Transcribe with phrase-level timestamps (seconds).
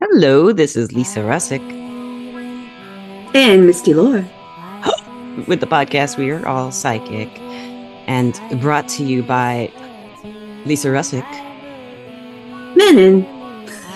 [0.00, 1.60] Hello, this is Lisa Rusczyk
[3.34, 4.24] And Misty Lore.
[5.46, 7.28] with the podcast We Are All Psychic
[8.08, 9.70] and brought to you by
[10.64, 11.26] Lisa Rusczyk.
[12.76, 13.24] Menon.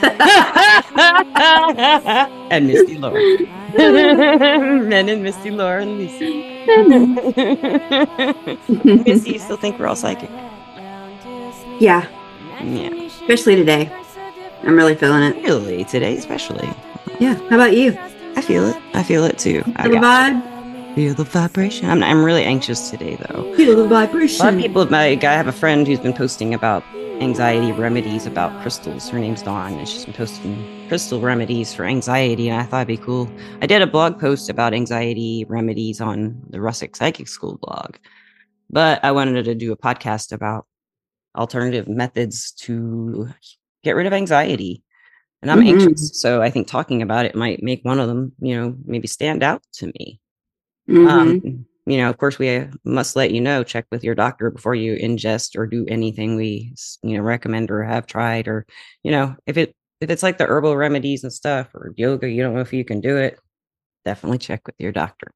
[2.52, 3.14] and Misty Lore.
[3.76, 6.24] Men and Misty Lore and Lisa.
[9.04, 10.30] Misty, you still think we're all psychic?
[11.80, 12.06] Yeah,
[12.62, 12.92] Yeah.
[13.22, 13.90] especially today.
[14.66, 15.42] I'm really feeling it.
[15.44, 16.68] Really, today especially.
[17.20, 17.34] Yeah.
[17.50, 17.96] How about you?
[18.36, 18.76] I feel it.
[18.94, 19.62] I feel it too.
[19.76, 20.94] I Feel the got vibe?
[20.94, 21.88] feel the vibration.
[21.90, 23.54] I'm, I'm really anxious today though.
[23.56, 24.40] Feel the vibration.
[24.40, 26.82] A lot of people, like, I have a friend who's been posting about
[27.20, 29.08] anxiety remedies about crystals.
[29.08, 32.48] Her name's Dawn, and she's been posting crystal remedies for anxiety.
[32.48, 33.30] And I thought it'd be cool.
[33.62, 37.96] I did a blog post about anxiety remedies on the Rusczyk Psychic School blog,
[38.70, 40.66] but I wanted to do a podcast about
[41.36, 43.28] alternative methods to
[43.84, 44.82] get rid of anxiety.
[45.42, 45.68] And I'm Mhm.
[45.68, 49.06] anxious, so I think talking about it might make one of them, you know, maybe
[49.06, 50.20] stand out to me.
[50.88, 51.06] Mhm.
[51.06, 54.50] Um, you know, of course, we uh, must let you know check with your doctor
[54.50, 58.66] before you ingest or do anything we, you know, recommend or have tried, or
[59.02, 62.42] you know, if it if it's like the herbal remedies and stuff or yoga, you
[62.42, 63.38] don't know if you can do it.
[64.04, 65.30] Definitely check with your doctor.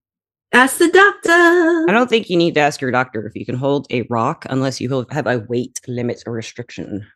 [0.53, 1.31] Ask the doctor.
[1.31, 4.47] I don't think you need to ask your doctor if you can hold a rock
[4.49, 7.07] unless you have a weight limit or restriction.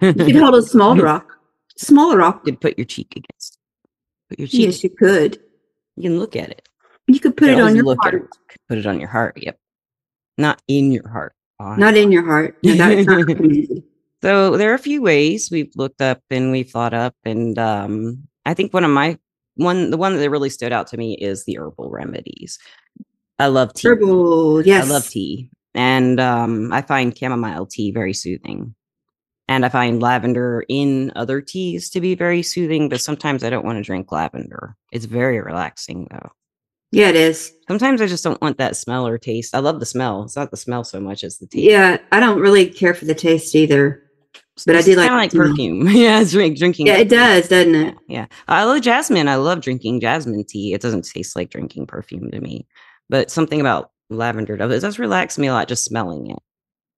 [0.00, 1.32] You could hold a small rock.
[1.76, 2.42] Smaller rock.
[2.44, 3.58] You could put your cheek against.
[4.28, 4.66] Put your cheek.
[4.66, 5.40] Yes, you could.
[5.96, 6.68] You can look at it.
[7.08, 8.30] You could put You it on your look at heart.
[8.50, 8.56] it.
[8.68, 9.36] Put it on your heart.
[9.36, 9.58] Yep.
[10.38, 11.34] Not in your heart.
[11.58, 12.56] on Not in your heart.
[12.62, 13.28] No, that's not.
[14.22, 18.22] So there are a few ways we've looked up and we've thought up, and um,
[18.46, 19.18] I think one of my
[19.56, 22.56] one the one that really stood out to me is the herbal remedies.
[23.40, 23.88] I love tea.
[23.88, 24.64] Herbal.
[24.64, 24.86] Yes.
[24.86, 28.76] I love tea, and um, I find chamomile tea very soothing,
[29.48, 32.88] and I find lavender in other teas to be very soothing.
[32.88, 34.76] But sometimes I don't want to drink lavender.
[34.92, 36.30] It's very relaxing though.
[36.92, 37.52] Yeah, it is.
[37.68, 39.54] Sometimes I just don't want that smell or taste.
[39.54, 40.24] I love the smell.
[40.24, 41.64] It's not the smell so much as the taste.
[41.64, 44.02] Yeah, I don't really care for the taste either.
[44.66, 45.88] But I It's do like like perfume.
[45.90, 46.86] yeah, drink drinking.
[46.86, 47.96] Yeah, it does, doesn't it?
[48.08, 48.26] Yeah.
[48.48, 49.26] I love jasmine.
[49.26, 50.74] I love drinking jasmine tea.
[50.74, 52.66] It doesn't taste like drinking perfume to me,
[53.08, 54.70] but something about lavender does.
[54.72, 56.38] It does relax me a lot just smelling it.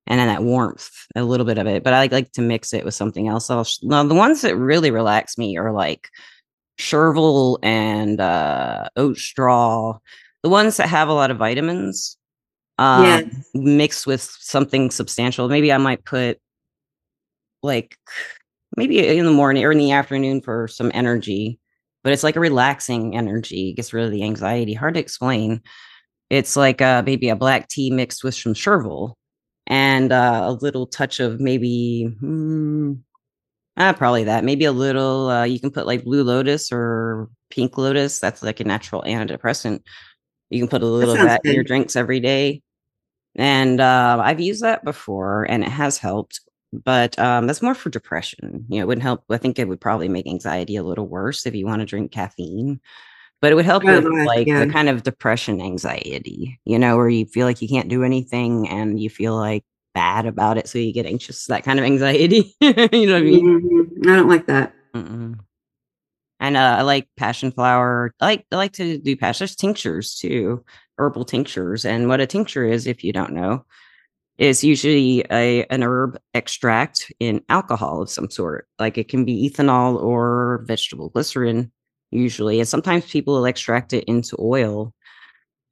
[0.07, 1.83] And then that warmth, a little bit of it.
[1.83, 3.49] But I like to mix it with something else.
[3.49, 3.79] else.
[3.83, 6.09] Now, the ones that really relax me are like
[6.79, 9.99] chervil and uh, oat straw,
[10.43, 12.19] the ones that have a lot of vitamins
[12.79, 13.23] um, Yeah.
[13.55, 15.49] mixed with something substantial.
[15.49, 16.39] Maybe I might put
[17.63, 17.97] like
[18.77, 21.59] maybe in the morning or in the afternoon for some energy,
[22.03, 23.71] but it's like a relaxing energy.
[23.71, 24.75] It gets rid of the anxiety.
[24.75, 25.63] Hard to explain.
[26.29, 29.15] It's like uh, maybe a black tea mixed with some chervil
[29.67, 32.95] and uh, a little touch of maybe, hmm,
[33.77, 34.45] uh, probably that.
[34.45, 38.21] Maybe a little, uh, you can put like blue lotus or pink lotus.
[38.21, 39.81] That's like a natural antidepressant.
[40.51, 42.63] You can put a little of sounds that in your drinks every day.
[43.37, 46.41] And uh, I've used that before and it has helped,
[46.73, 48.65] but um, that's more for depression.
[48.69, 49.25] You know, it wouldn't help.
[49.29, 52.13] I think it would probably make anxiety a little worse if you want to drink
[52.13, 52.81] caffeine,
[53.45, 54.65] but it would help with like yeah.
[54.65, 58.67] the kind of depression anxiety, you know, where you feel like you can't do anything
[58.71, 59.63] and you feel like
[59.93, 60.67] bad about it.
[60.67, 62.57] So you get anxious, that kind of anxiety.
[62.63, 63.91] you know what I mean?
[64.01, 64.11] Mhm.
[64.11, 64.73] I don't like that.
[64.95, 65.39] Mm-mm.
[66.41, 68.15] And uh, I like passion flower.
[68.19, 69.43] I like I like to do passion.
[69.43, 70.65] There's tinctures too,
[70.97, 71.85] herbal tinctures.
[71.85, 73.67] And what a tincture is, if you don't know,
[74.39, 78.69] is usually a an herb extract in alcohol of some sort.
[78.79, 81.71] Like it can be ethanol or vegetable glycerin,
[82.11, 82.61] usually.
[82.61, 84.93] And sometimes people will extract it into oil.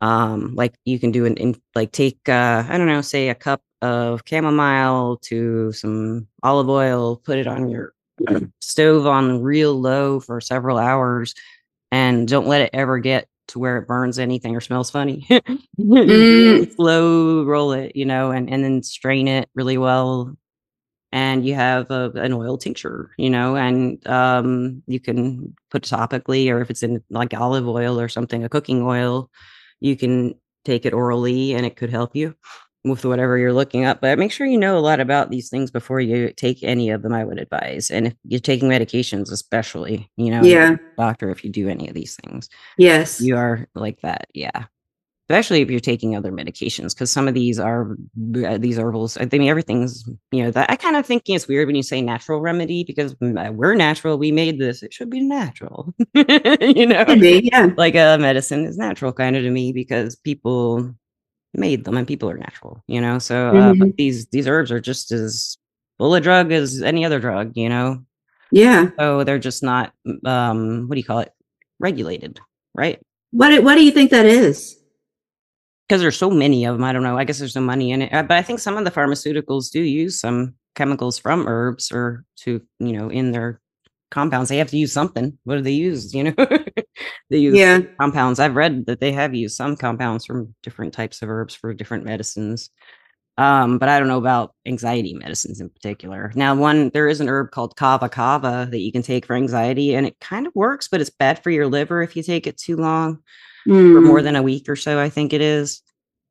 [0.01, 3.35] Um, like you can do an in like take uh, I don't know, say a
[3.35, 7.95] cup of chamomile to some olive oil, put it on your
[8.61, 11.35] stove on real low for several hours
[11.93, 15.29] and don't let it ever get to where it burns anything or smells funny.
[15.79, 20.35] Really Slow roll it, you know, and, and then strain it really well.
[21.13, 26.51] And you have a, an oil tincture, you know, and um, you can put topically,
[26.51, 29.31] or if it's in like olive oil or something, a cooking oil,
[29.81, 30.35] you can
[30.65, 32.35] take it orally and it could help you
[32.85, 34.01] with whatever you're looking up.
[34.01, 37.03] But make sure you know a lot about these things before you take any of
[37.03, 37.91] them, I would advise.
[37.91, 40.77] And if you're taking medications, especially, you know, Yeah.
[40.97, 42.49] doctor, if you do any of these things,
[42.79, 43.21] Yes.
[43.21, 44.29] you are like that.
[44.35, 44.65] Yeah.
[45.31, 47.97] Especially if you're taking other medications, because some of these are
[48.45, 49.17] uh, these herbals.
[49.17, 52.03] I mean, everything's you know that I kind of think it's weird when you say
[52.03, 54.19] natural remedy because mm, uh, we're natural.
[54.19, 54.83] We made this.
[54.83, 55.95] It should be natural.
[56.15, 57.71] you know, be, yeah.
[57.77, 60.93] like a medicine is natural kind of to me because people
[61.55, 63.95] made them and people are natural you know so uh, Mhm.
[63.97, 65.59] these these herbs are just as
[65.99, 68.03] full of drug as any other drug you know
[68.51, 68.89] Yeah.
[68.99, 69.93] So they're just not,
[70.25, 71.33] um, what do you call it?
[71.79, 72.41] Regulated,
[72.75, 73.01] right?
[73.33, 74.79] What What do you think that is?
[75.93, 76.85] Because there's so many of them.
[76.85, 77.19] I don't know.
[77.19, 78.15] I guess there's no money in it.
[78.15, 82.25] Uh, But I think some of the pharmaceuticals do use some chemicals from herbs or
[82.39, 83.61] to, you know, in their
[84.11, 84.49] compounds.
[84.49, 85.37] They have to use something.
[85.45, 86.15] What do they use?
[86.15, 86.35] You know,
[87.29, 87.81] they use Yeah.
[88.01, 88.41] compounds.
[88.41, 92.07] I've read that they have used some compounds from different types of herbs for different
[92.07, 92.71] medicines.
[93.39, 96.33] Um, but I don't know about anxiety medicines in particular.
[96.35, 99.95] Now, one there is an herb called kava kava that you can take for anxiety,
[99.95, 102.59] and it kind of works, but it's bad for your liver if you take it
[102.59, 103.19] too long
[103.93, 105.01] for more Mm, than a week or so.
[105.01, 105.82] I think it is,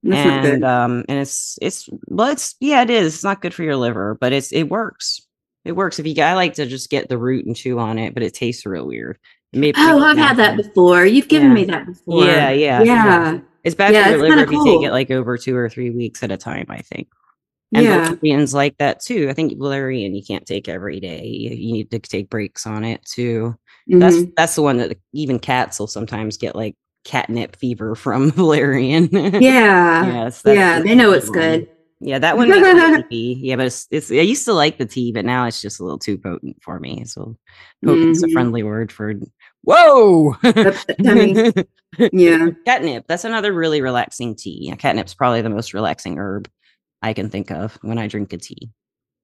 [0.04, 0.64] that's not and good.
[0.68, 3.16] um, and it's it's well, it's yeah, it is.
[3.16, 5.22] It's not good for your liver, but it's it works.
[5.64, 6.22] It works if you.
[6.24, 8.88] I like to just get the root and chew on it, but it tastes real
[8.88, 9.20] weird.
[9.54, 11.06] It may- Oh, I've had that before.
[11.06, 11.54] You've given Yeah.
[11.54, 12.26] me that before.
[12.26, 12.84] Yeah, yeah, yeah.
[13.34, 15.70] yeah, It's bad Yeah, for your liver if you take it like over two or
[15.70, 16.66] three weeks at a time.
[16.70, 17.10] I think.
[17.74, 18.06] And yeah.
[18.10, 19.30] valerian's like that too.
[19.30, 21.26] I think valerian you can't take every day.
[21.26, 23.56] You you need to take breaks on it too.
[23.88, 24.34] That's Mhm.
[24.36, 29.10] that's the one that even cats will sometimes get like catnip fever from valerian.
[29.42, 30.80] yeah, yes, yeah.
[30.80, 31.38] They know it's one.
[31.40, 31.70] good.
[32.04, 32.50] Yeah, that one.
[33.12, 35.84] Yeah, but it's, it's I used to like the tea, but now it's just a
[35.84, 37.06] little too potent for me.
[37.06, 37.38] So
[37.86, 38.34] potent's a Mhm.
[38.34, 39.14] friendly word for
[39.64, 40.36] whoa.
[42.14, 43.06] Yeah, catnip.
[43.08, 44.60] That's another really relaxing tea.
[44.68, 46.50] Yeah, catnip's probably the most relaxing herb
[47.02, 48.72] I can think of when I drink a tea.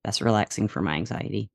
[0.03, 1.49] That's relaxing for my anxiety.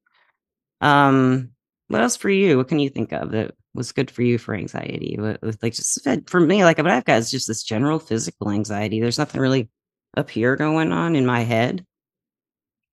[0.81, 1.52] Um,
[1.93, 2.57] what else for you?
[2.57, 5.17] What can you think of that was good for you for anxiety?
[5.19, 9.01] What, like just for me, like what I've got is just this general physical anxiety.
[9.01, 9.71] There's nothing really
[10.17, 11.85] up here going on in my head.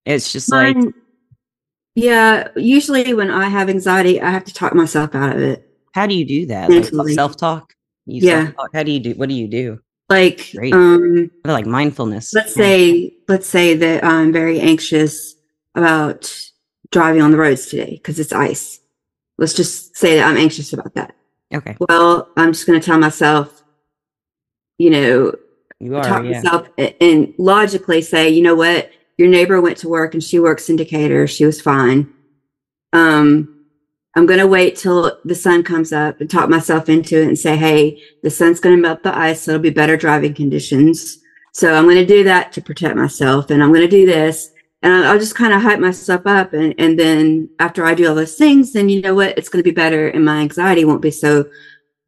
[0.06, 0.78] It's just like
[1.96, 2.48] yeah.
[2.56, 5.66] Usually, when I have anxiety, I have to talk myself out of it.
[5.94, 6.70] how do you do that?
[6.70, 7.74] Like self talk.
[8.06, 8.46] Yeah.
[8.46, 8.70] self-talk?
[8.74, 9.12] How do you do?
[9.14, 9.80] What do you do?
[10.10, 10.74] Like, Great.
[10.74, 12.34] um, Like mindfulness.
[12.34, 12.64] let's Yeah.
[12.64, 15.36] say, let's say that I'm very anxious
[15.76, 16.34] about
[16.92, 18.80] driving on the roads today because it's ice.
[19.40, 21.16] Let's just say that I'm anxious about that.
[21.54, 23.64] Okay, Well, I'm just going to tell myself,
[24.78, 25.34] you know,
[25.80, 26.04] you are.
[26.04, 26.42] talk yeah.
[26.42, 30.70] myself and logically say, you know what, your neighbor went to work and she works
[30.70, 31.26] in Decatur.
[31.26, 32.14] She was fine.
[32.94, 33.66] Um,
[34.16, 37.40] I'm going to wait till the sun comes up and talk myself into it and
[37.40, 39.42] say, hey, the sun's going to melt the ice.
[39.42, 41.20] So it'll be better driving conditions.
[41.54, 44.52] So I'm going to do that to protect myself and I'm going to do this.
[44.82, 46.54] And I'll just kind of hype myself up.
[46.54, 49.38] And, and then after I do all those things, then you know what?
[49.38, 50.08] It's going to be better.
[50.08, 51.50] And my anxiety won't be so,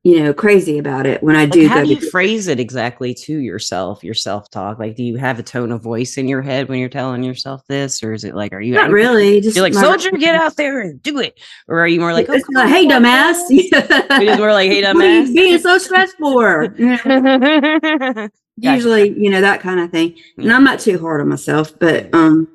[0.04, 3.14] you know, crazy about it when I Like, do how do you phrase it exactly
[3.14, 4.80] to yourself, your self talk?
[4.80, 7.62] Like, do you have a tone of voice in your head when you're telling yourself
[7.68, 8.02] this?
[8.02, 9.42] Or is it like, are you Not really.
[9.42, 11.38] Just You're like, my- soldier, get out there and do it.
[11.68, 13.42] Or are you more like, oh, It's like, hey, dumbass.
[13.50, 15.36] It is more like, hey, what are you dumbass.
[15.36, 16.74] being so stressed for?
[18.58, 20.16] Usually, you know, that kind of thing.
[20.38, 22.48] And I'm not too hard on myself, but um,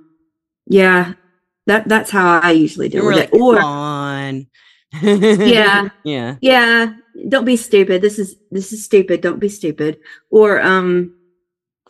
[0.66, 1.14] yeah,
[1.66, 3.40] that that's how I usually deal You're with like, it.
[3.40, 4.46] Or on.
[5.02, 5.88] Yeah.
[6.04, 6.36] Yeah.
[6.40, 6.94] yeah,
[7.28, 8.02] don't be stupid.
[8.02, 9.20] This is this is stupid.
[9.20, 9.98] Don't be stupid.
[10.30, 11.16] Or um,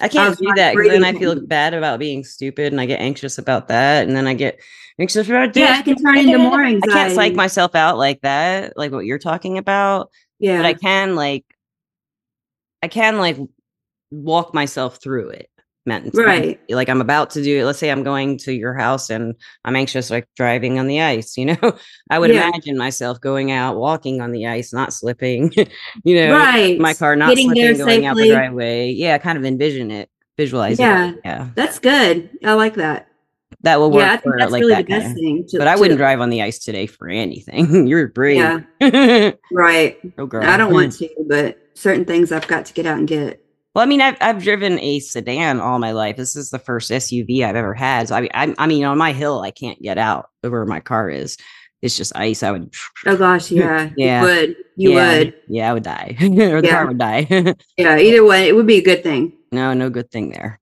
[0.00, 3.00] I can't do that because then I feel bad about being stupid and I get
[3.00, 4.06] anxious about that.
[4.06, 4.58] And then I get
[4.98, 5.68] anxious about this.
[5.68, 9.06] yeah, I can turn into more I can't psych myself out like that, like what
[9.06, 10.10] you're talking about.
[10.38, 11.44] yeah, but I can like
[12.82, 13.38] I can like
[14.10, 15.50] walk myself through it.
[15.88, 16.58] Meant Right.
[16.68, 17.64] like I'm about to do it.
[17.64, 21.36] Let's say I'm going to your house and I'm anxious, like driving on the ice.
[21.38, 21.56] You know,
[22.10, 22.48] I would Yeah.
[22.48, 25.52] imagine myself going out, walking on the ice, not slipping.
[26.04, 26.76] you know, right.
[26.80, 28.34] my car not Getting slipping, going out the safely.
[28.34, 28.90] driveway.
[28.90, 31.10] Yeah, kind of envision it, visualize Yeah.
[31.10, 31.20] it.
[31.24, 32.30] Yeah, That's good.
[32.44, 33.06] I like that.
[33.60, 35.44] that will work Yeah, I think for that's like really that the best thing.
[35.50, 37.86] To, But I to- wouldn't drive on the ice today for anything.
[37.86, 38.38] You're brave.
[38.80, 40.42] Yeah, right oh, girl.
[40.42, 43.40] I don't want to, but certain things I've got to get out and get.
[43.76, 46.16] Well, I mean, I've I've driven a sedan all my life.
[46.16, 48.08] This is the first SUV I've ever had.
[48.08, 50.80] So I mean, I, I mean, on my hill, I can't get out where my
[50.80, 51.36] car is.
[51.82, 52.42] It's just ice.
[52.42, 52.72] I would,
[53.04, 54.22] Oh gosh, yeah, Yeah.
[54.22, 56.70] you would, you yeah, would, yeah, I would die, or the Yeah.
[56.70, 57.26] car would die.
[57.76, 57.98] yeah.
[57.98, 59.34] Either way, it would be a good thing.
[59.52, 60.58] no, no good thing there.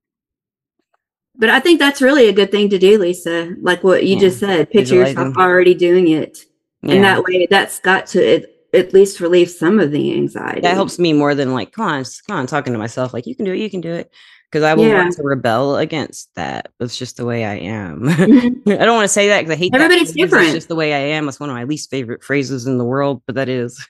[1.37, 3.55] But I think that's really a good thing to do, Lisa.
[3.61, 4.19] Like what you Yeah.
[4.27, 5.37] just said, picture yourself Visualizing.
[5.41, 6.39] already doing it,
[6.83, 10.61] and that way, that's got to at, at least relieve some of the anxiety.
[10.61, 13.35] that helps me more than like, come on, come on, talking to myself like, you
[13.35, 14.11] can do it, you can do it,
[14.51, 14.95] because I will Yeah.
[15.03, 16.71] want to rebel against that.
[16.79, 18.01] That's just the way I am.
[18.03, 18.67] Mhm.
[18.79, 20.23] I don't want to say that because I hate that Everybody's phrase.
[20.23, 20.53] It's different.
[20.53, 21.29] just the way I am.
[21.29, 23.87] It's one of my least favorite phrases in the world, but that is.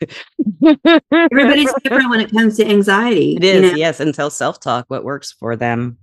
[1.11, 3.35] Everybody's different when it comes to anxiety.
[3.37, 3.77] It is, you know?
[3.77, 5.97] yes, until self talk, what works for them.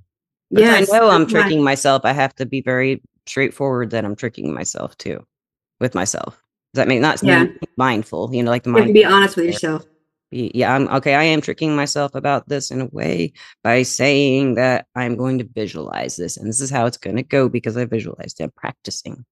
[0.50, 1.30] But Yes, I know I'm right.
[1.30, 5.24] tricking myself, I have to be very straightforward that I'm tricking myself too
[5.80, 6.42] with myself.
[6.72, 7.46] Does that make not Yeah.
[7.76, 8.30] mindful?
[8.32, 9.84] You know, like the You to be honest with yourself.
[10.30, 11.14] Yeah, I'm okay.
[11.14, 15.44] I am tricking myself about this in a way by saying that I'm going to
[15.54, 18.44] visualize this, and this is how it's going to go because I visualized it.
[18.44, 19.26] I'm practicing.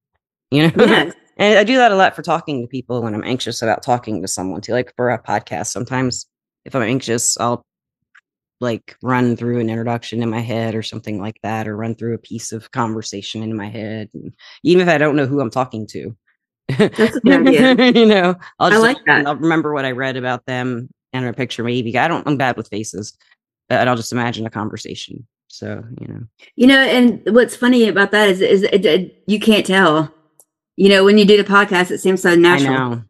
[0.50, 1.14] You know, Yes.
[1.38, 4.20] And I do that a lot for talking to people when I'm anxious about talking
[4.20, 4.72] to someone too.
[4.72, 6.26] Like for a podcast, sometimes
[6.66, 7.62] if I'm anxious, I'll
[8.60, 12.12] like run through an introduction in my head or something like that, or run through
[12.12, 14.10] a piece of conversation in my head.
[14.12, 16.14] And even if I don't know who I'm talking to,
[16.78, 17.92] That's a good idea.
[17.92, 19.26] you know, I'll I just like that.
[19.26, 21.96] I'll remember what I read about them and a picture maybe.
[21.98, 23.16] I don't I'm bad with faces,
[23.68, 25.26] but I'll just imagine a conversation.
[25.48, 26.20] So, you know.
[26.56, 30.12] You know, and what's funny about that is, is it, it- you can't tell.
[30.76, 32.72] You know, when you do the podcast, it seems so natural.
[32.74, 33.02] I know.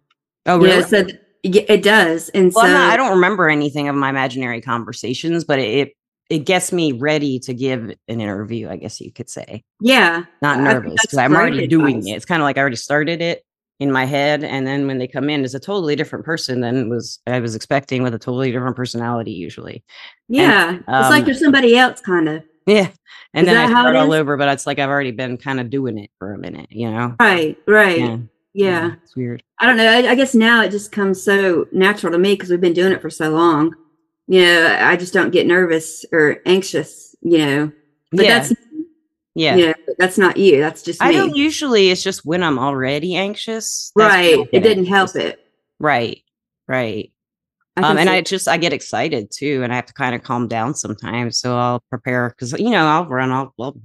[0.46, 3.88] Oh, You know, so th- it does, and well, so not, I don't remember anything
[3.88, 5.92] of my imaginary conversations, but it, it
[6.30, 9.62] it gets me ready to give an interview, I guess you could say.
[9.80, 12.12] yeah, Not nervous because I'm already doing advice.
[12.12, 12.16] it.
[12.16, 13.42] It's kind of like I already started it
[13.80, 16.88] in my head, and then when they come in, is a totally different person than
[16.88, 19.82] was I was expecting with a totally different personality usually.
[20.28, 20.74] yeah.
[20.76, 22.44] it's like um, you're somebody else, kind of.
[22.66, 22.90] Yeah,
[23.34, 24.20] and Is then I that how it start all is?
[24.20, 26.90] over, but it's like I've already been kind of doing it for a minute, you
[26.90, 27.16] know.
[27.18, 27.98] Right, right.
[27.98, 28.16] Yeah,
[28.52, 28.90] Yeah.
[29.02, 29.42] it's weird.
[29.58, 29.90] I don't know.
[29.90, 32.92] I, I guess now it just comes so natural to me because we've been doing
[32.92, 33.74] it for so long.
[34.28, 37.16] You know, I just don't get nervous or anxious.
[37.22, 37.72] You know,
[38.12, 38.52] but yeah, that's
[39.34, 39.56] yeah.
[39.56, 40.60] you know, that's not you.
[40.60, 41.90] That's just I don't usually.
[41.90, 43.92] It's just when I'm already anxious.
[43.94, 44.48] that's right.
[44.52, 45.40] It didn't help it.
[45.78, 46.22] Right,
[46.68, 47.12] right.
[47.76, 50.22] I um, and I just I get excited too, and I have to kind of
[50.22, 51.38] calm down sometimes.
[51.38, 53.76] So I'll prepare because you know I'll run, I'll, I'll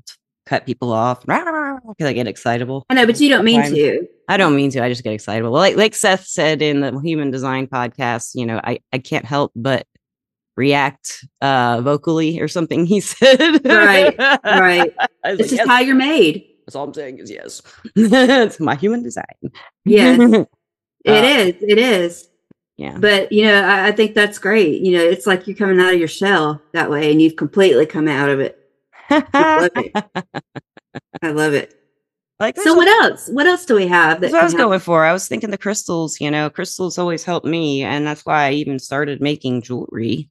[0.45, 2.85] cut people off because I get excitable.
[2.89, 3.73] I know, but you don't mean Fine.
[3.73, 4.07] to.
[4.27, 4.83] I don't mean to.
[4.83, 5.51] I just get excitable.
[5.51, 9.25] Well, like like Seth said in the Human Design podcast, you know, I I can't
[9.25, 9.85] help but
[10.57, 13.65] react uh vocally or something he said.
[13.65, 14.93] Right, right.
[15.25, 15.67] It's like, just yes.
[15.67, 16.45] how you're made.
[16.65, 17.61] That's all I'm saying is yes.
[17.95, 19.25] it's my human design.
[19.85, 20.19] Yes.
[20.19, 20.47] It
[21.07, 21.55] Uh, is.
[21.61, 22.27] It is.
[22.77, 22.97] yeah.
[22.99, 24.81] But you know, I, I think that's great.
[24.81, 27.85] You know, it's like you're coming out of your shell that way, and you've completely
[27.85, 28.57] come out of it.
[29.09, 29.91] love it.
[31.21, 31.73] I love it.
[32.39, 33.29] like So what else?
[33.29, 34.21] What else do we have?
[34.21, 35.05] That's That what I was going for.
[35.05, 37.83] I was thinking the crystals, you know, crystals always help me.
[37.83, 40.29] And that's why I even started making jewelry.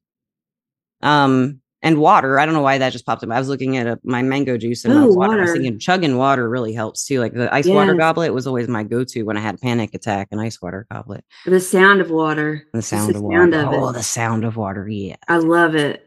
[1.05, 2.41] Um, and water.
[2.41, 3.31] I don't know why that just popped up.
[3.31, 5.39] I was looking at uh my mango juice and Ooh, water.
[5.39, 7.21] I was thinking chugging water really helps too.
[7.21, 10.29] Like the ice water goblet was always my go-to when I had a panic attack,
[10.31, 11.25] an ice water goblet.
[11.45, 12.67] The sound of water.
[12.73, 13.37] The Just sound the of water.
[13.37, 13.93] sound of oh, it.
[13.93, 14.89] the sound of water.
[14.89, 15.17] Yeah.
[15.29, 16.07] I love it.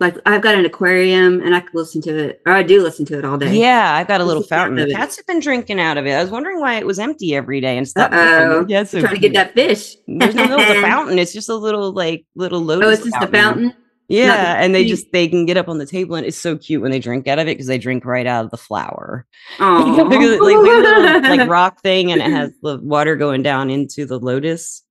[0.00, 3.06] Like I've got an aquarium, and I could listen to it, or I do listen
[3.06, 3.54] to it all day.
[3.56, 4.74] Yeah, I've got a little fountain.
[4.88, 6.10] The cats have been drinking out of it.
[6.10, 8.10] I was wondering why it was empty every day and stuff.
[8.12, 8.66] Uh-oh.
[8.68, 9.94] Yeah, so trying to get that fish.
[10.08, 11.20] There's no little fountain.
[11.20, 12.86] It's just a little like little lotus.
[12.88, 13.72] Oh, it's just a fountain.
[14.08, 16.82] Yeah, and they just they can get up on the table and it's so cute
[16.82, 19.26] when they drink out of it because they drink right out of the flower.
[19.58, 20.06] Oh,
[20.40, 24.82] like, little, like rock thing and it has the water going down into the lotus.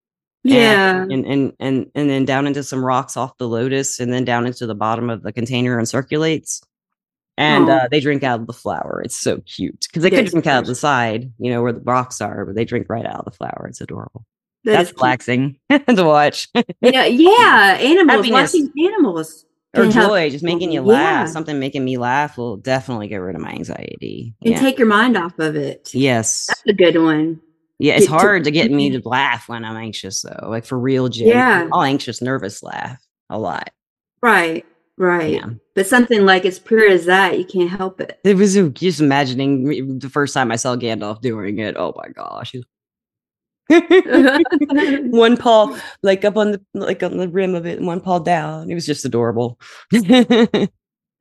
[0.43, 1.03] yeah.
[1.03, 4.47] And, and and and then down into some rocks off the lotus and then down
[4.47, 6.61] into the bottom of the container and circulates.
[7.37, 9.01] And uh, they drink out of the flower.
[9.03, 11.73] It's so cute because they That could drink out of the side, you know, where
[11.73, 13.65] the rocks are, but they drink right out of the flower.
[13.67, 14.25] It's adorable.
[14.65, 16.47] That That's relaxing to watch.
[16.55, 18.53] Know, yeah, animals, Happiness.
[18.53, 19.45] watching animals.
[19.75, 20.93] or joy, just making you Yeah.
[20.93, 21.29] laugh.
[21.29, 24.35] Something making me laugh will definitely get rid of my anxiety.
[24.43, 24.59] and Yeah.
[24.59, 25.89] take your mind off of it.
[25.93, 26.45] yes.
[26.47, 27.41] That's a good one.
[27.79, 30.47] Yeah, it's hard to get me to laugh when I'm anxious though.
[30.49, 31.27] Like for real, Jim.
[31.27, 31.67] Yeah.
[31.71, 33.71] All anxious, nervous laugh a lot.
[34.21, 34.63] Right,
[34.97, 35.33] right.
[35.33, 35.47] Yeah.
[35.75, 38.19] But something like as pure as that, you can't help it.
[38.23, 41.75] It was just imagining the first time I saw Gandalf doing it.
[41.77, 42.53] Oh my gosh.
[45.09, 48.19] one paw like up on the like on the rim of it, and one paw
[48.19, 48.69] down.
[48.69, 49.59] It was just adorable.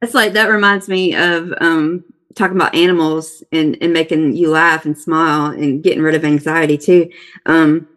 [0.02, 4.84] It's like that reminds me of um talking about animals and and making you laugh
[4.84, 7.08] and smile and getting rid of anxiety too.
[7.46, 7.88] Um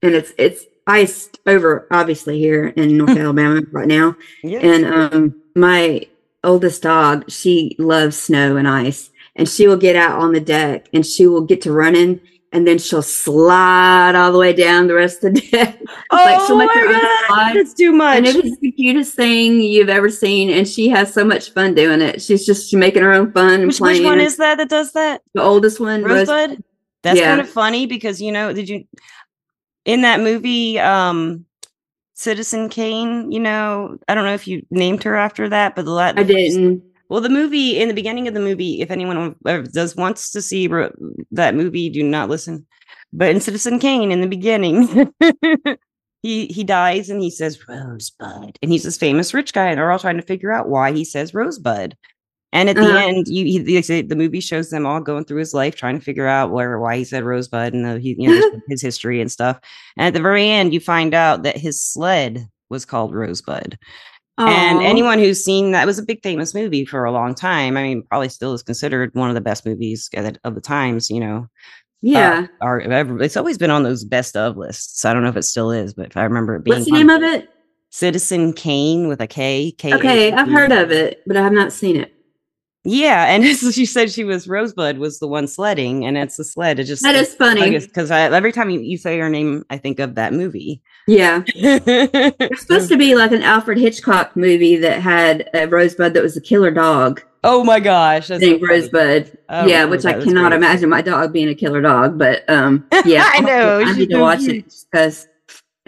[0.00, 4.16] and it's it's iced over obviously here in North Alabama right now.
[4.44, 4.60] yeah.
[4.60, 6.06] And um my
[6.44, 10.88] oldest dog, she loves snow and ice and she will get out on the deck
[10.92, 12.20] and she will get to running
[12.52, 15.80] and then she'll slide all the way down the rest of the deck.
[16.12, 18.16] like, she'll oh my god, it's too much.
[18.18, 21.74] And it is the cutest thing you've ever seen, and she has so much fun
[21.74, 22.20] doing it.
[22.20, 24.02] She's just making her own fun and Which, playing.
[24.02, 25.22] which one is that that does that?
[25.34, 26.02] the oldest one?
[26.02, 26.64] Rose- Rosebud.
[27.02, 27.30] That's Yeah.
[27.30, 28.84] kind of funny because you know, did you
[29.84, 31.46] in that movie, um,
[32.14, 33.32] Citizen Kane?
[33.32, 36.22] You know, I don't know if you named her after that, but the la- I
[36.22, 36.82] didn't.
[37.10, 39.34] Well, the movie in the beginning of the movie, if anyone
[39.72, 40.68] does wants to see
[41.32, 42.64] that movie, do not listen.
[43.12, 45.12] But in Citizen Kane, in the beginning,
[46.22, 49.90] he he dies and he says Rosebud, and he's this famous rich guy, and they're
[49.90, 51.96] all trying to figure out why he says Rosebud.
[52.52, 52.98] And at the Uh-huh.
[53.08, 56.04] end, you he, say- the movie shows them all going through his life, trying to
[56.04, 59.30] figure out where why he said Rosebud and the, he, you know his history and
[59.30, 59.58] stuff.
[59.96, 63.78] And at the very end, you find out that his sled was called Rosebud.
[64.48, 67.76] And anyone who's seen that was a big famous movie for a long time.
[67.76, 70.08] I mean, probably still is considered one of the best movies
[70.44, 71.48] of the, times, you know,
[72.02, 72.46] Yeah.
[72.60, 75.04] Uh, or ever, it's always been on those best of lists.
[75.04, 76.92] I don't know if it still is, but if I remember it being What's the
[76.92, 77.48] name of it?
[77.90, 79.72] Citizen Kane with a K.
[79.72, 79.92] K.
[79.94, 82.14] Okay, I've heard of it, but I have not seen it.
[82.84, 86.44] Yeah, and so she said she was Rosebud was the one sledding, and it's the
[86.44, 86.78] sled.
[86.78, 87.78] It just That is funny.
[87.78, 90.82] because every time you, you say her name, I think of that movie.
[91.06, 91.42] Yeah.
[91.60, 96.36] There's supposed to be like an Alfred Hitchcock movie that had a Rosebud that was
[96.36, 98.72] a killer dog oh my gosh, that's so named funny.
[98.80, 99.38] Rosebud.
[99.48, 100.56] Oh, yeah, which I cannot great.
[100.58, 103.80] imagine my dog being a killer dog, but um, yeah, I I'll have to- know,
[103.80, 104.56] I need to watch cute.
[104.66, 105.26] it because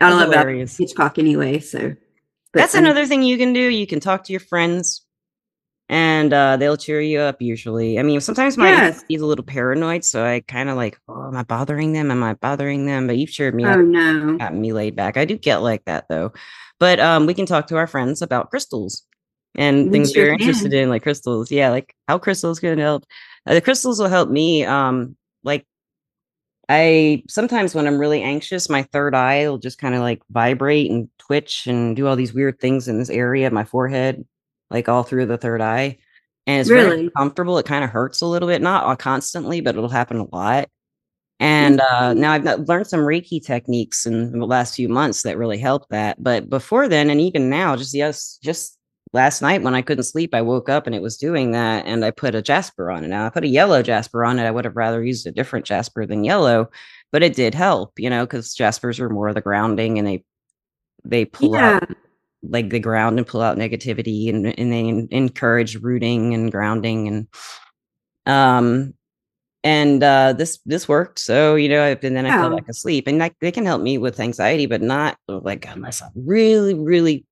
[0.00, 0.68] I don't That's know about.
[0.78, 1.58] Hitchcock anyway.
[1.60, 1.94] So
[2.52, 3.60] but, That's um, another thing you can do.
[3.60, 5.01] You can talk to your friends,
[5.88, 7.42] and uh, they'll cheer you up.
[7.42, 9.04] Usually, I mean, sometimes my Yes.
[9.08, 12.10] he's a little paranoid, so I kind of like, oh, am I bothering them?
[12.10, 13.06] Am I bothering them?
[13.06, 13.78] But you've cheered me up.
[13.78, 14.38] Oh no.
[14.38, 15.16] got me laid back.
[15.16, 16.32] I do get like that though.
[16.80, 19.04] But um we can talk to our friends about crystals
[19.54, 20.80] and We things sure they're interested can.
[20.84, 21.50] in, like crystals.
[21.50, 23.04] Yeah, like how crystals can help.
[23.46, 24.64] Uh, the crystals will help me.
[24.64, 25.66] Um, like
[26.68, 30.90] I sometimes when I'm really anxious, my third eye will just kind of like vibrate
[30.90, 34.24] and twitch and do all these weird things in this area of my forehead,
[34.72, 35.98] like all through the third eye.
[36.46, 37.10] And it's really Really?
[37.16, 37.58] comfortable.
[37.58, 40.68] It kind of hurts a little bit, not uh, constantly, but it'll happen a lot.
[41.38, 45.58] And uh, now I've learned some Reiki techniques in the last few months that really
[45.58, 46.22] help that.
[46.22, 48.78] But before then, and even now, just yes, just
[49.12, 52.04] last night when I couldn't sleep, I woke up and it was doing that, and
[52.04, 53.08] I put a jasper on it.
[53.08, 54.44] Now I put a yellow jasper on it.
[54.44, 56.70] I would have rather used a different jasper than yellow,
[57.10, 60.24] but it did help, you know, because jaspers are more of the grounding and they
[61.04, 61.76] they pull Yeah.
[61.82, 61.88] out
[62.42, 67.28] like the ground and pull out negativity and and they encourage rooting and grounding and
[68.26, 68.94] um
[69.64, 72.56] and uh this this worked so you know and then i fell Yeah.
[72.56, 76.08] back asleep and like they can help me with anxiety but not like unless i
[76.16, 77.24] really really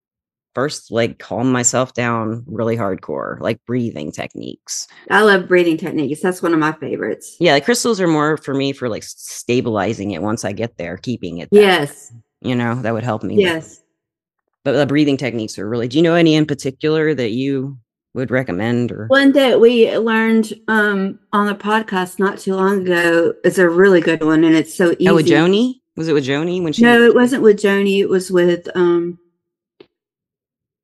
[0.55, 6.21] first like calm myself down really hardcore like breathing techniques I love breathing techniques.
[6.21, 7.37] That's one of my favorites.
[7.41, 10.97] yeah like crystals are more for me for like stabilizing it once i get there
[10.99, 12.13] keeping it there, Yes.
[12.41, 13.81] you know that would help me Yes.
[14.65, 17.79] But the breathing techniques are really do you know any in particular that you
[18.15, 23.35] would recommend or One that we learned um, on the podcast not too long ago
[23.45, 25.09] is a really good one, and it's so easy.
[25.09, 27.99] oh with joni was it with joni when she No, it wasn't with Joni.
[28.01, 29.19] It was with um.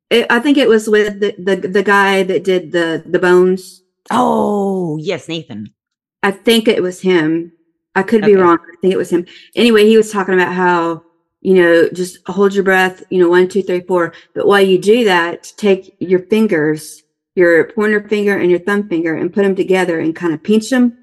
[0.09, 3.83] It, I think it was with the, the the guy that did the the bones.
[4.11, 5.75] oh yes nathan
[6.23, 7.53] I think it was him.
[7.95, 8.59] I could be wrong.
[8.59, 9.27] I think it was him.
[9.55, 11.05] Anyway, he was talking about how
[11.47, 13.05] you know just hold your breath.
[13.09, 14.13] You know, one, two, three, four.
[14.35, 17.05] But while you do that, take your fingers,
[17.37, 20.71] your pointer finger and your thumb finger, and put them together and kind of pinch
[20.71, 20.99] them.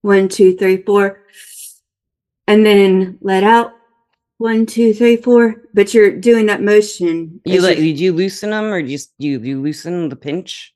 [0.00, 1.20] One, two, three, four,
[2.46, 3.74] and then let out.
[4.38, 5.56] One, two, three, four.
[5.74, 7.42] But you're doing that motion.
[7.44, 10.72] you like did you loosen them or just you you loosen the pinch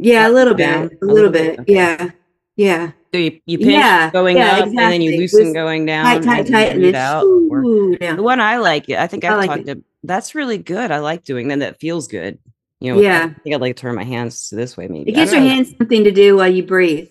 [0.00, 1.58] yeah, a little bit, a little bit.
[1.58, 1.74] Okay.
[1.74, 2.10] Yeah,
[2.54, 2.92] yeah.
[3.12, 6.22] So you, you pinch Yeah, going yeah, up and then you loosen going down Tight,
[6.22, 9.24] tight, and tight, and breathe then out or- shoo the one i like i think
[9.24, 9.74] I i've like talked it.
[9.76, 12.38] to that's really good i like doing that that feels good
[12.80, 13.30] you know Yeah.
[13.36, 15.32] i think i'd like to turn my hands to this way maybe It I gives
[15.32, 15.48] your know.
[15.48, 17.08] hands something to do while you breathe.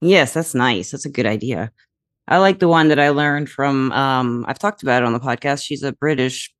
[0.00, 0.90] Yes, that's nice.
[0.90, 1.70] That's a good idea.
[2.28, 5.20] I like the one that I learned from um I've talked about it on the
[5.20, 5.64] podcast.
[5.64, 6.52] She's a British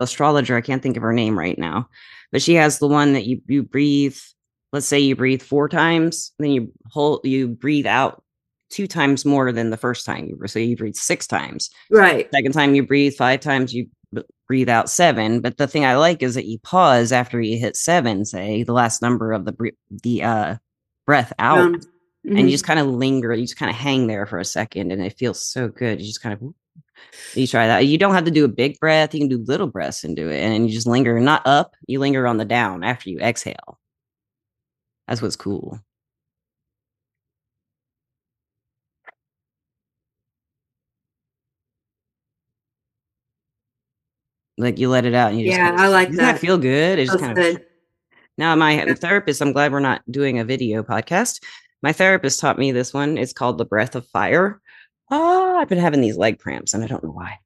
[0.00, 0.56] astrologer.
[0.56, 1.88] I can't think of her name right now.
[2.32, 4.16] But she has the one that you you breathe,
[4.72, 8.22] let's say you breathe 4 times, then you hold you breathe out
[8.70, 11.70] two times more than the first time you so you breathe 6 times.
[11.90, 12.28] Right.
[12.32, 13.86] Second time you breathe 5 times you
[14.48, 17.76] breathe out 7, but the thing I like is that you pause after you hit
[17.76, 20.56] 7, say the last number of the the uh
[21.06, 21.58] breath out.
[21.58, 21.80] Um,
[22.24, 22.44] and mhm.
[22.44, 25.02] you just kind of linger you just kind of hang there for a second and
[25.02, 26.00] it feels so good.
[26.00, 26.54] You just kind of
[27.34, 27.86] you try that.
[27.86, 29.12] You don't have to do a big breath.
[29.12, 31.74] You can do little breaths and do it and you just linger not up.
[31.88, 33.80] You linger on the down after you exhale
[35.06, 35.80] that's what's cool
[44.58, 46.38] like you let it out and you just Yeah, kinda- I like that that.
[46.38, 47.64] feel good it just kind of good.
[48.38, 51.42] now, my therapist, I'm glad we're not doing a video podcast.
[51.82, 53.18] My therapist taught me this one.
[53.18, 54.60] It's called the breath of fire.
[55.10, 57.38] Oh, I've been having these leg cramps and I don't know why.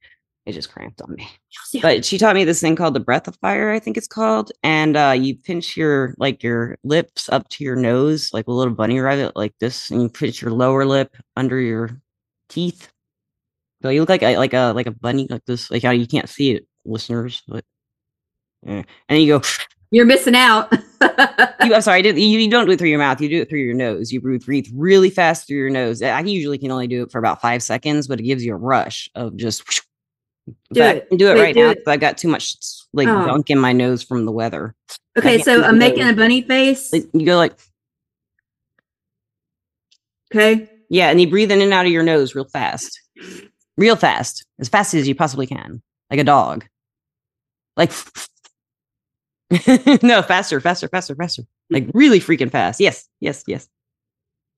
[0.46, 1.28] It just cramped on me.
[1.82, 4.52] But she taught me this thing called the breath of fire, I think it's called.
[4.62, 8.72] And uh, you pinch your like your lips up to your nose, like a little
[8.72, 12.00] bunny rabbit, like this, and you pinch your lower lip under your
[12.48, 12.88] teeth.
[13.82, 16.06] So you look like a like a like a bunny, like this, like how you
[16.06, 17.64] can't see it, listeners, but
[18.62, 18.84] yeah.
[19.08, 19.42] and you go
[19.90, 20.72] You're missing out.
[21.62, 23.20] you, I'm sorry, you, you don't do it through your mouth.
[23.20, 24.12] You do it through your nose.
[24.12, 26.02] You breathe, breathe really fast through your nose.
[26.02, 28.58] I usually can only do it for about five seconds, but it gives you a
[28.58, 29.82] rush of just.
[30.46, 31.08] Do But I it.
[31.08, 31.84] can do it Wait, right do now it.
[31.84, 32.54] 'cause I got too much
[32.92, 33.24] like Oh.
[33.26, 34.74] gunk in my nose from the weather.
[35.18, 36.12] okay, so I'm making nose.
[36.12, 36.92] a bunny face.
[36.92, 37.54] Like, You go like,
[40.34, 40.68] Okay.
[40.88, 43.00] Yeah, and you breathe in and out of your nose real fast.
[43.76, 44.44] Real fast.
[44.58, 45.82] As fast as you possibly can.
[46.10, 46.64] Like a dog.
[47.76, 47.90] Like
[50.02, 51.42] no, faster, faster, faster, faster.
[51.70, 52.80] Like really freaking fast.
[52.80, 53.68] Yes, yes, yes.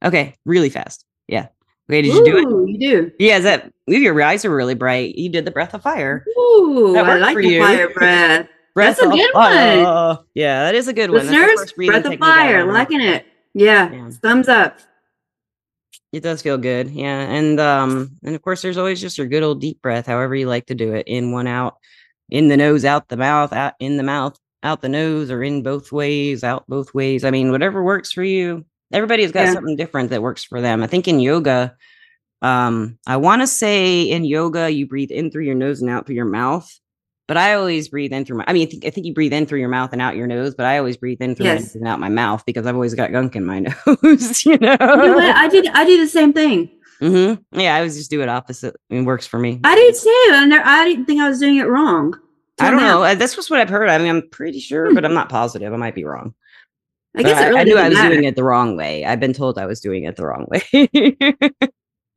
[0.05, 1.05] Okay, really fast.
[1.29, 1.49] Yeah.
[1.91, 2.71] Okay, did you do it?
[2.71, 3.13] You do.
[3.19, 5.15] Yeah, is that your eyes are really bright.
[5.15, 6.25] You did the breath of fire.
[6.39, 7.63] Ooh, I like the you.
[7.63, 8.49] fire breath.
[8.75, 10.25] Breath That's a of good one.
[10.35, 11.21] Yeah, that is a good one.
[11.27, 13.27] Listeners, first breath of fire, liking it.
[13.53, 14.11] Yeah, Yeah.
[14.11, 14.79] thumbs up.
[16.13, 16.89] It does feel good.
[16.91, 17.23] Yeah.
[17.23, 20.47] And um and of course there's always just your good old deep breath, however you
[20.47, 21.09] like to do it.
[21.09, 21.79] In one out,
[22.31, 25.65] in the nose, out the mouth, out in the mouth, out the nose, or in
[25.65, 27.25] both ways, out both ways.
[27.25, 28.65] I mean, whatever works for you.
[28.93, 29.53] Everybody's got Yeah.
[29.55, 30.83] something different that works for them.
[30.83, 31.77] I think in yoga,
[32.43, 36.07] um, I want to say in yoga you breathe in through your nose and out
[36.07, 36.69] through your mouth.
[37.27, 39.35] But I always breathe in through my I mean, I think, I think you breathe
[39.35, 41.53] in through your mouth and out your nose, but I always breathe in through my
[41.55, 41.63] Yes.
[41.63, 43.59] nose and out my mouth because I've always got gunk in my
[44.03, 44.71] nose, you know.
[44.73, 45.19] You know?
[45.35, 45.67] I did.
[45.75, 46.71] I do the same thing.
[47.01, 48.77] hmm Yeah, I always just do it opposite.
[48.89, 49.61] It works for me.
[49.63, 50.33] I do too.
[50.37, 52.15] And there- I didn't think I was doing it wrong.
[52.61, 53.03] I don't know.
[53.05, 53.89] Uh, That's just what I've heard.
[53.91, 55.73] I mean, I'm pretty sure, but I'm not positive.
[55.73, 56.35] I might be wrong.
[57.19, 58.15] I guess really I, knew I was matter.
[58.15, 59.05] doing it the wrong way.
[59.05, 60.63] I've been told I was doing it the wrong way.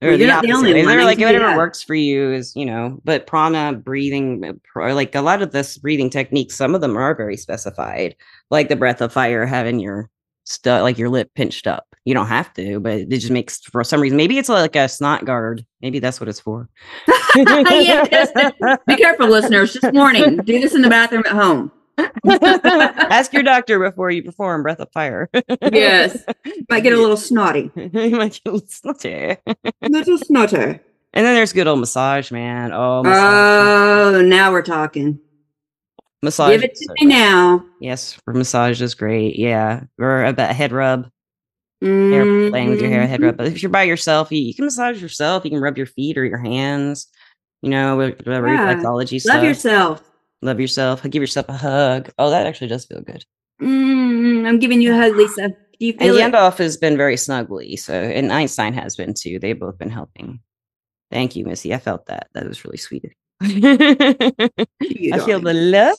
[0.04, 0.84] or Well, the you're not the only way.
[0.84, 0.88] one.
[0.96, 1.58] They're like can tell you whatever that.
[1.58, 5.52] works for you is, you know, but prana breathing, uh, pr- like a lot of
[5.52, 8.16] this breathing techniques, some of them are very specified,
[8.50, 10.10] like the breath of fire, having your
[10.46, 11.86] stuff, like your lip pinched up.
[12.04, 14.18] You don't have to, but it just makes for some reason.
[14.18, 15.64] Maybe it's like a snot guard.
[15.84, 16.68] Maybe that's what it's for.
[17.36, 18.30] Yes.
[18.88, 19.72] Be careful, listeners.
[19.74, 20.38] Just warning.
[20.38, 21.72] Do this in the bathroom at home.
[22.26, 25.30] Ask your doctor before you perform breath of fire.
[25.72, 26.24] Yes.
[26.70, 27.72] Might get a little snotty.
[27.76, 29.38] you might get a little snotty.
[29.82, 30.82] Little snotter.
[31.14, 32.72] And then there's good old massage, man.
[32.72, 34.16] Oh, massage.
[34.16, 35.20] Oh, now we're talking.
[36.24, 37.66] massage Give it to so me now.
[37.82, 39.38] Yes, for massage is great.
[39.38, 41.10] Yeah, or a ba- head rub,
[41.82, 43.34] hair playing with your hair, head rub.
[43.36, 43.38] Mm-hmm.
[43.38, 45.44] But if you're by yourself, you, you can massage yourself.
[45.44, 47.08] You can rub your feet or your hands.
[47.62, 48.40] You know, with the Yeah.
[48.40, 49.44] reflexology Love stuff.
[49.44, 50.11] yourself.
[50.42, 51.04] Love yourself.
[51.04, 52.10] Give yourself a hug.
[52.18, 53.24] Oh, that actually does feel good.
[53.62, 55.50] Mm, I'm giving you a hug, Lisa.
[55.50, 56.22] Do you And feel it?
[56.22, 57.78] Gandalf has been very snuggly.
[57.78, 59.40] So, and Einstein has been too.
[59.40, 60.40] They've both been helping.
[61.12, 61.74] Thank you, Missy.
[61.74, 62.28] I felt that.
[62.34, 63.06] That was really sweet.
[63.42, 63.50] I
[65.26, 65.98] feel the love.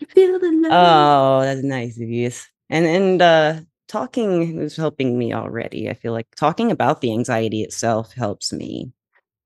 [0.00, 0.72] You feel the love.
[0.72, 2.30] Oh, that's nice of you.
[2.68, 5.88] And and uh talking is helping me already.
[5.88, 8.92] I feel like talking about the anxiety itself helps me.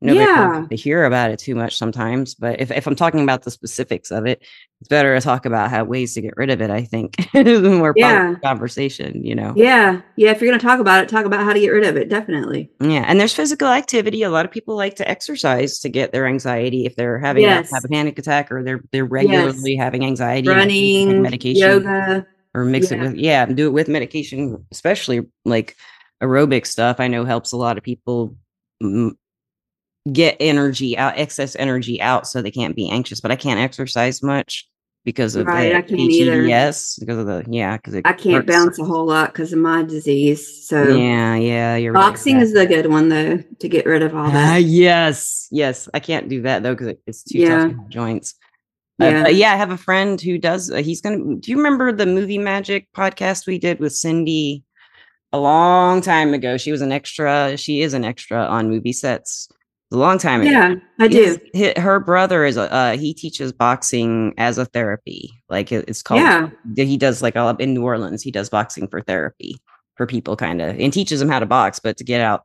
[0.03, 0.65] Nobody Yeah.
[0.71, 4.11] to hear about it too much sometimes, but if, if I'm talking about the specifics
[4.11, 4.43] of it,
[4.81, 7.17] it's better to talk about how ways to get rid of it, I think.
[7.35, 8.37] more Yeah.
[8.43, 9.53] conversation, you know.
[9.57, 10.01] yeah.
[10.17, 10.31] Yeah.
[10.31, 12.09] If you're going to talk about it, talk about how to get rid of it.
[12.09, 12.71] Definitely.
[12.81, 14.23] Yeah, and there's physical activity.
[14.23, 17.57] A lot of people like to exercise to get their anxiety if they're having a,
[17.57, 20.49] have a panic attack or they're they're regularly having anxiety.
[20.49, 22.27] and Running, medication, yoga.
[22.55, 25.77] or mix it with yeah, do it with medication, especially like
[26.23, 27.01] aerobic stuff.
[27.01, 28.35] I know helps a lot of people
[30.13, 33.21] get energy out, excess energy out, so they can't be anxious.
[33.21, 34.67] But I can't exercise much
[35.05, 36.43] because of Right, the I can't either.
[36.43, 38.47] PTSD, because of the yeah, because I can't hurts.
[38.47, 40.67] bounce a whole lot because of my disease.
[40.67, 42.01] So Yeah, yeah, you're right.
[42.09, 44.59] boxing is the good one though to get rid of all that.
[44.63, 45.89] yes, yes.
[45.95, 47.69] I can't do that though because it's too Yeah.
[47.69, 48.35] tough my joints.
[49.01, 49.23] Uh, Yeah.
[49.23, 50.71] but yeah, I have a friend who does.
[50.71, 51.37] Uh, he's gonna.
[51.37, 54.63] Do you remember the movie magic podcast we did with Cindy
[55.33, 56.59] a long time ago?
[56.59, 57.57] She was an extra.
[57.57, 59.49] She is an extra on movie sets.
[59.93, 60.51] A long time ago.
[60.51, 61.17] Yeah, I do.
[61.53, 62.73] His- hi- her brother is a.
[62.73, 65.31] Uh, he teaches boxing as a therapy.
[65.49, 66.21] Like it- it's called.
[66.21, 66.51] Yeah.
[66.77, 68.23] He does like all up in New Orleans.
[68.23, 69.57] He does boxing for therapy
[69.97, 72.45] for people, kind of, and teaches them how to box, but to get out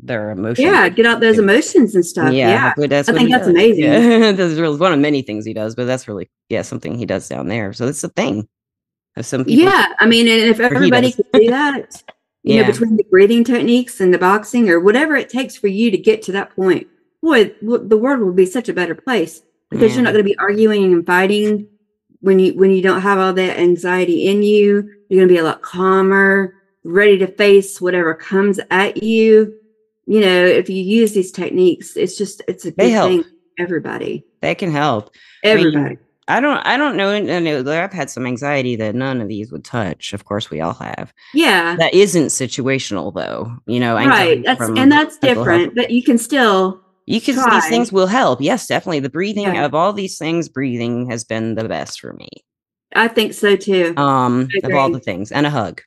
[0.00, 0.66] their emotions.
[0.66, 2.32] Yeah, get out those emotions and stuff.
[2.32, 2.86] Yeah, Yeah.
[2.88, 3.54] that's I think that's does.
[3.54, 3.84] amazing.
[3.84, 7.06] Yeah, that's really one of many things he does, but that's really yeah something he
[7.06, 7.72] does down there.
[7.72, 8.46] So it's a thing.
[9.16, 9.86] Of some people, Yeah.
[9.98, 12.02] I mean, and if everybody could do that,
[12.42, 12.62] you Yeah.
[12.62, 15.98] know, between the breathing techniques and the boxing or whatever it takes for you to
[15.98, 16.86] get to that point,
[17.22, 20.38] boy, the world will be such a better place because you're not going to be
[20.38, 21.66] arguing and fighting
[22.20, 24.88] when you when you don't have all that anxiety in you.
[25.08, 29.54] You're going to be a lot calmer, ready to face whatever comes at you.
[30.06, 33.10] You know, if you use these techniques, it's just it's a They good help.
[33.10, 33.24] thing.
[33.58, 35.14] Everybody, that can help.
[35.44, 35.78] everybody.
[35.78, 35.98] I don't,
[36.36, 37.10] I don't I know.
[37.10, 40.12] I know that I've had some anxiety that none of these would touch.
[40.12, 41.12] Of course, we all have.
[41.34, 41.76] yeah.
[41.78, 43.56] That isn't situational, though.
[43.66, 45.58] You know, right that's and that's mental health.
[45.58, 47.34] different but you can still You can.
[47.34, 47.54] try.
[47.60, 48.40] These things will help.
[48.40, 49.00] Yes, definitely.
[49.00, 49.64] The breathing Yeah.
[49.64, 52.28] of all these things, breathing has been the best for me.
[52.94, 55.80] i think so too Um, of all the things, and a hug.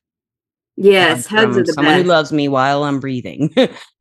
[0.76, 1.74] yes hug hugs are the best.
[1.74, 3.52] someone best who loves me while I'm breathing.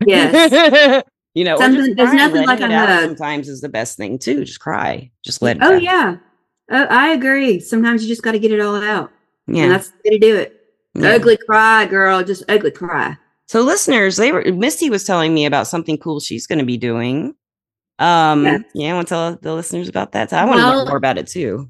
[0.06, 1.04] yes
[1.36, 3.04] you know, or Something- just there's nothing like a hug.
[3.04, 4.44] Sometimes is the best thing too.
[4.46, 5.12] Just cry.
[5.24, 5.82] Just let it oh out.
[5.84, 6.18] yeah
[6.72, 9.12] oh, i agree sometimes you just got to get it all out
[9.48, 9.64] yeah.
[9.64, 10.62] and that's the way to do it
[10.96, 11.10] yeah.
[11.10, 13.16] ugly cry girl just ugly cry
[13.48, 16.78] So, listeners, they were Misty was telling me about something cool she's going to be
[16.78, 17.36] doing.
[18.00, 18.62] Um, Yes.
[18.74, 20.34] yeah, I want to tell the listeners about that.
[20.34, 21.70] I want to Well- learn more about it too.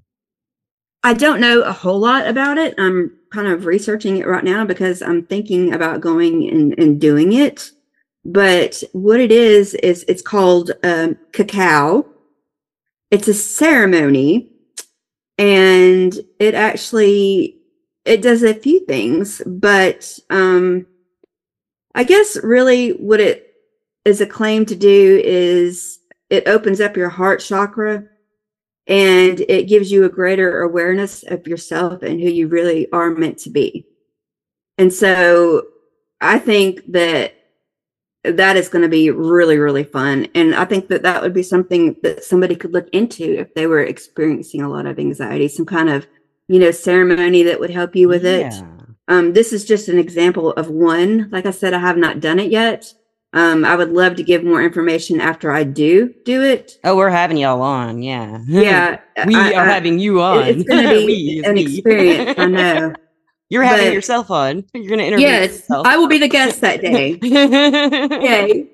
[1.03, 2.73] I don't know a whole lot about it.
[2.77, 7.33] I'm kind of researching it right now because I'm thinking about going and, and doing
[7.33, 7.69] it.
[8.23, 12.05] But what it is, is it's called um, cacao.
[13.11, 14.49] It's a ceremony
[15.37, 17.57] and it actually,
[18.05, 20.85] it does a few things, but um,
[21.93, 23.53] I guess really what it
[24.05, 28.05] is a claim to do is it opens up your heart chakra
[28.87, 33.39] and it gives you a greater awareness of yourself and who you really are meant
[33.39, 33.87] to be.
[34.77, 35.63] And so
[36.21, 37.33] I think that
[38.33, 40.27] that is going to be really, really fun.
[40.35, 43.67] And I think that that would be something that somebody could look into if they
[43.67, 46.05] were experiencing a lot of anxiety, some kind of,
[46.47, 48.51] you know, ceremony that would help you with it.
[48.53, 48.67] Yeah.
[49.07, 51.29] Um, this is just an example of one.
[51.31, 52.91] Like I said, I have not done it yet.
[53.33, 56.79] Um, I would love to give more information after I do do it.
[56.85, 58.01] Oh, we're having y'all on.
[58.01, 58.39] Yeah.
[58.47, 60.43] Yeah, we I- are I- having you on.
[60.43, 61.61] it's going to be an we.
[61.63, 62.39] experience.
[62.39, 62.93] I know.
[63.49, 64.63] You're having But- yourself on.
[64.73, 65.87] You're going to interview yes, yourself.
[65.87, 67.19] I will be the guest that day.
[67.23, 68.69] Yay.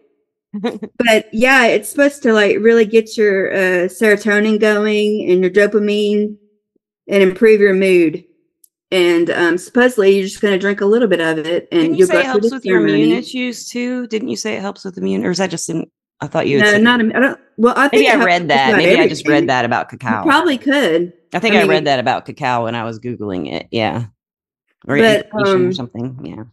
[0.53, 6.35] But yeah, it's supposed to like really get your uh, serotonin going and your dopamine
[7.07, 8.23] and improve your mood.
[8.91, 11.97] And um, supposedly you're just going to drink a little bit of it and Didn't
[11.97, 14.07] you say it helps with your immune issues too?
[14.07, 15.85] Didn't you say it helps with immune, or is that just in?
[16.19, 16.59] I thought you.
[16.59, 16.99] No, not.
[16.99, 17.39] I don't.
[17.55, 18.75] Well, I think Maybe I read that.
[18.75, 20.23] Maybe I just read that about You cacao.
[20.23, 21.13] probably could.
[21.33, 23.67] I think I I, mean- read that about cacao when I was googling it.
[23.71, 24.07] Yeah,
[24.87, 26.19] or But, or um, something.
[26.23, 26.43] Yeah,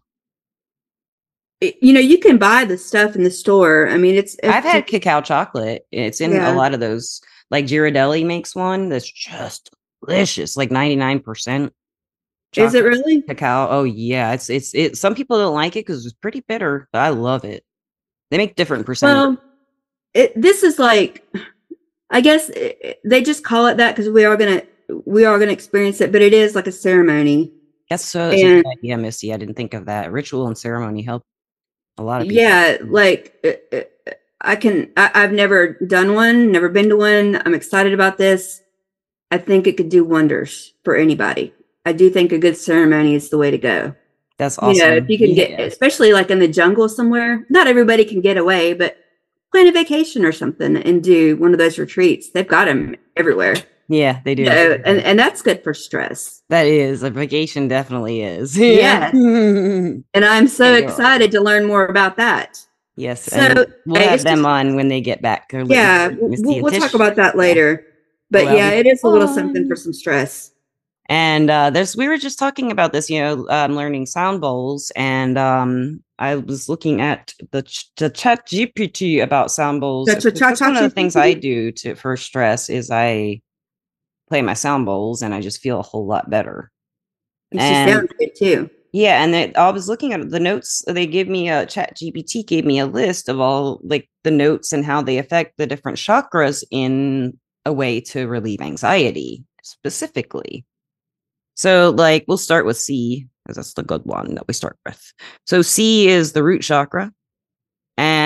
[1.60, 3.88] It- you know, you can buy the stuff in the store.
[3.88, 4.34] I mean, it's.
[4.42, 5.86] it's I've had cacao chocolate.
[5.90, 6.52] It's in Yeah.
[6.52, 7.20] a lot of those.
[7.50, 9.70] Like Ghirardelli makes one that's just
[10.06, 11.72] delicious, like ninety nine percent.
[12.56, 13.22] Is it really?
[13.22, 13.68] cacao?
[13.70, 14.96] Oh yeah, it's it's it.
[14.96, 17.64] Some people don't like it because it's pretty bitter, but I love it.
[18.30, 19.38] They make different percentages.
[19.38, 19.50] Well,
[20.14, 21.26] it, this is like,
[22.10, 24.62] I guess it, it- they just call it that because we are gonna
[25.06, 27.52] we are gonna experience it, but it is like a ceremony.
[27.90, 29.33] That's so that's a good and- idea, Misty.
[29.33, 30.12] I didn't think of that.
[30.12, 31.24] Ritual and ceremony help
[31.96, 32.42] a lot of people.
[32.42, 34.92] Yeah, like uh, uh, I can.
[34.96, 37.40] I, I've never done one, never been to one.
[37.44, 38.61] I'm excited about this.
[39.31, 41.53] I think it could do wonders for anybody.
[41.85, 43.94] I do think a good ceremony is the way to go.
[44.38, 44.74] that's awesome.
[44.74, 45.61] You know, if you can get, Yeah.
[45.62, 48.96] especially like in the jungle somewhere, not everybody can get away, but
[49.53, 52.31] plan a vacation or something and do one of those retreats.
[52.31, 53.57] They've got them everywhere.
[53.88, 54.42] Yeah, they do.
[54.42, 56.42] You know, and, and that's good for stress.
[56.51, 57.68] that is a vacation.
[57.68, 58.57] Definitely is.
[58.59, 59.11] Yeah.
[59.12, 62.64] And I'm so excited to learn more about that.
[62.96, 63.24] yes.
[63.24, 65.51] So, we'll have them just- on when they get back.
[65.53, 66.81] Yeah, we'll, we'll, and we'll Tish.
[66.83, 67.85] talk about that later.
[68.31, 70.53] But Well, yeah, it is a little something for some stress.
[71.11, 74.92] And uh, there's we were just talking about this, you know, um, learning sound bowls,
[74.94, 80.09] and um, I was looking at the ch- the Chat GPT about sound bowls.
[80.09, 82.90] The ch- because chat- That's one of the things I do to for stress is
[82.90, 83.40] I
[84.28, 86.70] play my sound bowls, and I just feel a whole lot better.
[87.50, 88.70] And she sounds good too.
[88.92, 90.82] Yeah, and it, I was looking at the notes.
[90.86, 94.72] They give me a Chat GPT gave me a list of all like the notes
[94.72, 100.64] and how they affect the different chakras in a way to relieve anxiety specifically.
[101.54, 105.12] So, like, we'll start with C because that's the good one that we start with.
[105.46, 107.12] So, C is the root chakra.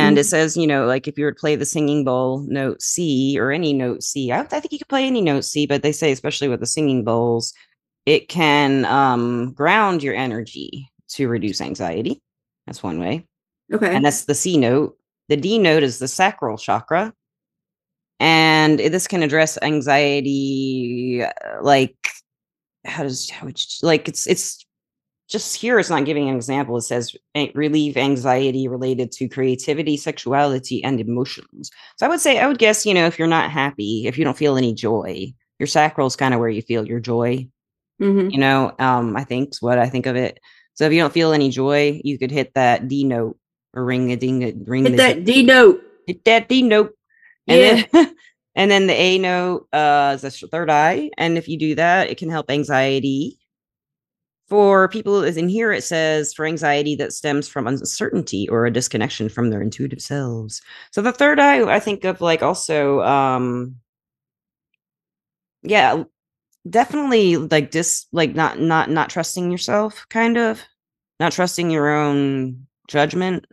[0.00, 0.31] And it Mhm.
[0.31, 3.50] says, you know, like if you were to play the singing bowl note C or
[3.52, 6.12] any note C, I, I think you could play any note C, but they say,
[6.12, 7.52] especially with the singing bowls,
[8.07, 12.20] it can um, ground your energy to reduce anxiety.
[12.66, 13.26] That's one way.
[13.72, 13.94] Okay.
[13.94, 14.96] And that's the C note.
[15.28, 17.12] The D note is the sacral chakra.
[18.18, 21.96] And this can address anxiety, uh, like,
[22.85, 24.64] how does, how would you, like, it's, it's,
[25.32, 26.76] just here it's not giving an example.
[26.76, 27.16] It says
[27.54, 31.70] relieve anxiety related to creativity sexuality and emotions.
[31.96, 34.24] So i would say i would guess you know if you're not happy if you
[34.24, 37.46] don't feel any joy your sacral is kind of where you feel your joy
[38.00, 40.38] hmm you know um i think is what i think of it.
[40.74, 43.36] So if you don't feel any joy you could hit that d note
[43.74, 45.80] or ring a ding a ring Hit that D note.
[46.06, 46.92] hit that d note.
[47.48, 47.60] And
[47.92, 48.06] then
[48.54, 51.10] and then the a note uh is the third eye.
[51.16, 53.38] And if you do that it can help anxiety
[54.52, 58.70] for people as in here it says for anxiety that stems from uncertainty or a
[58.70, 60.60] disconnection from their intuitive selves.
[60.90, 63.76] So the third eye i think of like also um
[65.62, 66.04] yeah
[66.68, 70.60] definitely like dis like not not not trusting yourself kind of.
[71.20, 73.46] Not trusting your own judgment.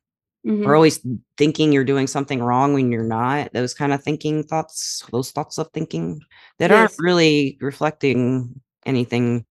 [0.47, 0.65] Mhm.
[0.65, 1.05] or always
[1.37, 3.51] thinking you're doing something wrong when you're not.
[3.53, 6.21] Those kind of thinking thoughts those thoughts of thinking
[6.59, 9.45] that aren't really reflecting anything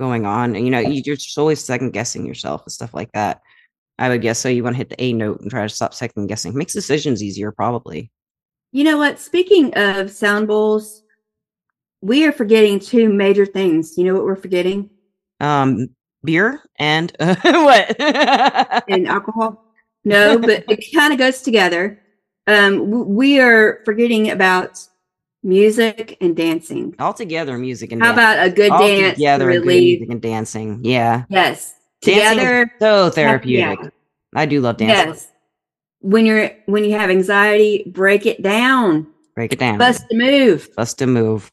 [0.00, 3.12] going on And, you know you- you're just always second guessing yourself and stuff like
[3.12, 3.40] that
[4.00, 4.48] I would guess so.
[4.48, 6.56] You want to hit the A note and try to stop second guessing.
[6.56, 8.10] Makes decisions easier, probably.
[8.72, 9.18] You know what?
[9.18, 11.02] Speaking of sound bowls,
[12.00, 13.98] we are forgetting two major things.
[13.98, 14.88] You know what we're forgetting?
[15.38, 15.90] Um,
[16.24, 17.94] beer and uh, what?
[18.88, 19.66] and alcohol.
[20.06, 22.00] No, but it kind of goes together.
[22.46, 24.80] Um, we are forgetting about
[25.42, 26.94] music and dancing.
[26.98, 28.24] All together, music and How dancing.
[28.40, 30.80] about a good All dance to together, good music and dancing.
[30.84, 32.72] Yeah, Yes, dancing together.
[32.80, 33.78] so therapeutic.
[33.82, 33.88] yeah.
[34.34, 35.08] I do love dancing.
[35.14, 35.28] Yes.
[36.00, 39.06] When you're when you have anxiety, break it down.
[39.34, 39.78] Break it down.
[39.78, 40.68] Bust a move.
[40.76, 41.50] bust a move.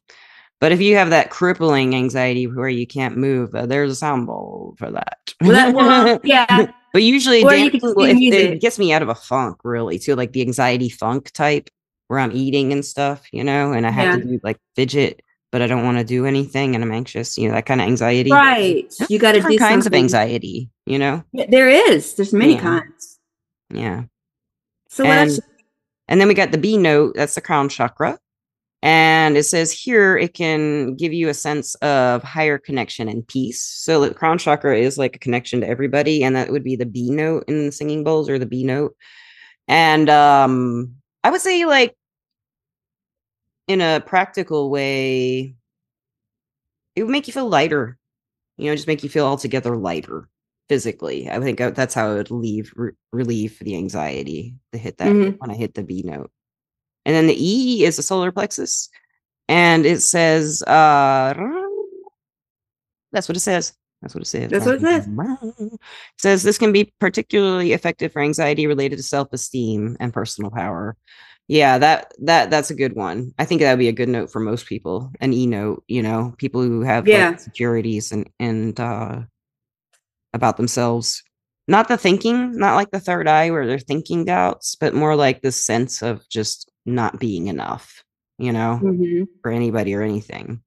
[0.60, 4.26] But if you have that crippling anxiety where you can't move, uh, there's a sound
[4.26, 5.34] bowl for that.
[5.42, 6.72] Well, that, well, yeah.
[6.94, 10.00] but usually, Or you dancing, can well, it gets me out of a funk, really,
[10.00, 11.70] too, like the anxiety funk type,
[12.08, 15.62] where I'm eating and stuff, you know, and I have to do like fidget, but
[15.62, 18.32] I don't want to do anything, and I'm anxious, you know, that kind of anxiety.
[18.32, 18.94] Right.
[19.10, 19.88] You got to do kinds something.
[19.88, 21.24] of anxiety, you know.
[21.34, 22.16] Yeah, There is.
[22.16, 22.62] There's many Yeah.
[22.62, 23.20] kinds.
[23.74, 24.04] Yeah.
[24.90, 25.40] So what and else?
[26.08, 28.18] and then we got the B note, that's the crown chakra.
[28.84, 33.62] And it says here it can give you a sense of higher connection and peace.
[33.62, 36.86] So the crown chakra is like a connection to everybody, and that would be the
[36.86, 38.96] B note in the singing bowls or the B note.
[39.68, 41.97] And um I would say like
[43.68, 45.56] in a practical way,
[46.96, 47.98] it would make you feel lighter.
[48.58, 50.30] You know, just make you feel altogether lighter
[50.68, 51.30] physically.
[51.30, 55.12] I think uh, that's how it would leave re- relieve the anxiety to hit that
[55.12, 55.38] Mhm.
[55.38, 56.32] when I hit the B note.
[57.06, 58.90] And then the E is the solar plexus,
[59.48, 61.34] and it says, uh,
[63.12, 63.74] that's what it says.
[64.02, 64.52] That's what it says.
[64.52, 65.08] That's what it says.
[65.08, 65.80] It
[66.18, 70.96] says this can be particularly effective for anxiety related to self-esteem and personal power.
[71.50, 73.34] Yeah, that that that's a good one.
[73.40, 75.12] I think that would be a good note for most people.
[75.22, 77.36] An E note, you know, people who have like, Yeah.
[77.38, 79.22] securities and and uh
[80.34, 81.24] about themselves.
[81.68, 85.42] Not the thinking, not like the third eye where they're thinking doubts, but more like
[85.42, 88.04] the sense of just not being enough,
[88.38, 89.28] you know, Mhm.
[89.42, 90.62] for anybody or anything.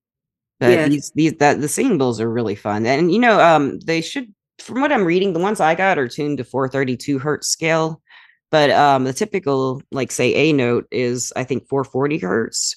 [0.60, 0.88] But Yes.
[0.90, 2.86] these these that the singing bowls are really fun.
[2.86, 6.08] And you know, um they should from what I'm reading, the ones I got are
[6.08, 8.02] tuned to 432 hertz scale.
[8.50, 12.76] But um the typical, like say A note is I think 440 hertz.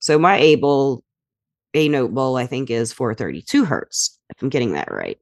[0.00, 1.02] So my A bowl,
[1.74, 5.18] A note bowl, I think is 432 hertz, if I'm getting that right.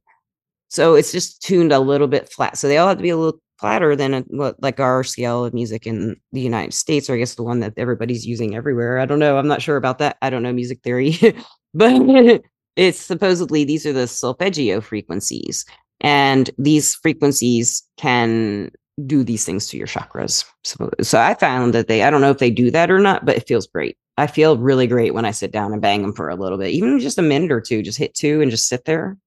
[0.69, 2.57] So it's just tuned a little bit flat.
[2.57, 5.45] So they all have to be a little flatter than a, what like our scale
[5.45, 8.99] of music in the United States, or I guess the one that everybody's using everywhere.
[8.99, 9.37] I don't know.
[9.37, 10.17] I'm not sure about that.
[10.21, 11.15] I don't know music theory,
[11.73, 12.41] but
[12.75, 15.63] it's supposedly these are the solfeggio frequencies,
[16.01, 18.71] and these frequencies can
[19.05, 20.45] do these things to your chakras.
[20.63, 23.25] So, so I found that they, I don't know if they do that or not,
[23.25, 23.97] but it feels great.
[24.17, 26.69] I feel really great when I sit down and bang them for a little bit,
[26.69, 29.17] even just a minute or two, just hit two and just sit there.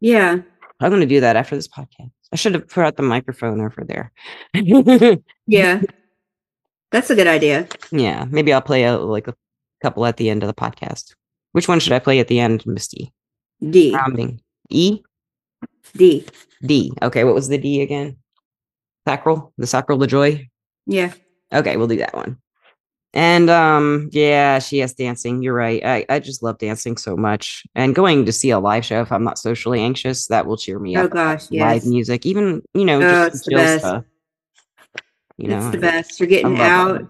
[0.00, 0.36] Yeah.
[0.80, 2.10] I'm going to do that after this podcast.
[2.32, 4.12] I should have put out the microphone over there.
[5.46, 5.80] Yeah.
[6.92, 7.68] That's a good idea.
[7.90, 9.34] yeah, maybe I'll play a, like a
[9.82, 11.14] couple at the end of the podcast.
[11.52, 13.12] Which one should I play at the end, Misty?
[13.70, 13.94] D.
[13.94, 14.40] Rounding.
[14.68, 15.00] E?
[15.96, 16.26] D.
[16.62, 16.92] D.
[17.02, 18.16] Okay, what was the D again?
[19.06, 19.52] Sacral?
[19.56, 20.48] The sacral, the joy?
[20.86, 21.12] Yeah.
[21.52, 22.38] Okay, we'll do that one.
[23.14, 25.42] And um, yeah, she has dancing.
[25.42, 25.82] You're right.
[25.84, 27.62] I, I just love dancing so much.
[27.74, 30.78] And going to see a live show if I'm not socially anxious, that will cheer
[30.78, 31.12] me Oh up.
[31.12, 31.62] Oh gosh, yes.
[31.62, 33.84] Live music, even you know, Oh, just it's the chill best.
[33.84, 34.04] stuff.
[35.38, 36.20] You know, it's the best.
[36.20, 37.02] You're getting out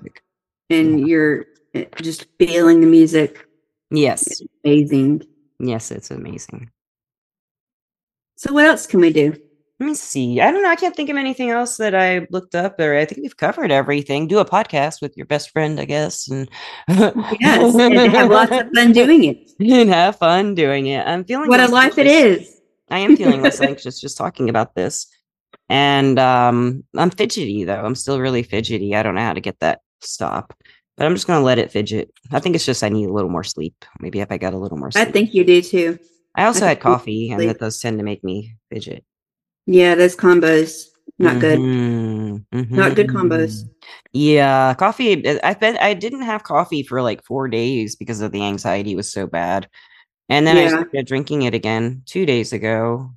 [0.71, 3.47] and you're uh, just feeling the music.
[3.91, 5.23] Yes, Amazing.
[5.59, 6.71] yes, it's amazing.
[8.37, 9.35] So what else can we do?
[9.79, 10.41] Let me see.
[10.41, 10.71] I don't know.
[10.71, 13.71] I can't think of anything else that I looked up or I think we've covered
[13.71, 14.27] everything.
[14.27, 16.49] Do a podcast with your best friend, I guess, and
[16.89, 19.51] Yes, and have lots of fun doing it.
[19.61, 21.07] and have fun doing it.
[21.07, 22.59] I'm feeling What a life it is.
[22.91, 25.09] I am feeling less anxious just talking about this.
[25.69, 27.85] And um I'm fidgety though.
[27.85, 28.95] I'm still really fidgety.
[28.97, 30.55] I don't know how to get that stop.
[30.97, 32.11] But I'm just gonna let it fidget.
[32.33, 33.85] I think it's just I need a little more sleep.
[34.01, 35.07] Maybe if I got a little more sleep.
[35.07, 35.99] I think you do too.
[36.35, 39.05] I also I had coffee and that does tend to make me fidget.
[39.66, 40.87] Yeah, those combos
[41.18, 41.58] not good.
[41.58, 43.64] Mhm, Not good combos.
[44.12, 45.27] Yeah, coffee.
[45.40, 49.10] I bet I didn't have coffee for like four days because of the anxiety was
[49.10, 49.69] so bad.
[50.29, 53.10] And then I started drinking it again two days ago.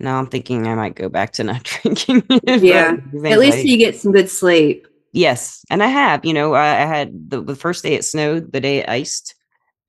[0.00, 2.62] Now I'm thinking I might go back to not drinking it.
[2.62, 4.86] Yeah, At least you get some good sleep.
[5.12, 6.24] Yes, and I have.
[6.24, 9.34] You know, I, I had the, the first day it snowed, the day it iced.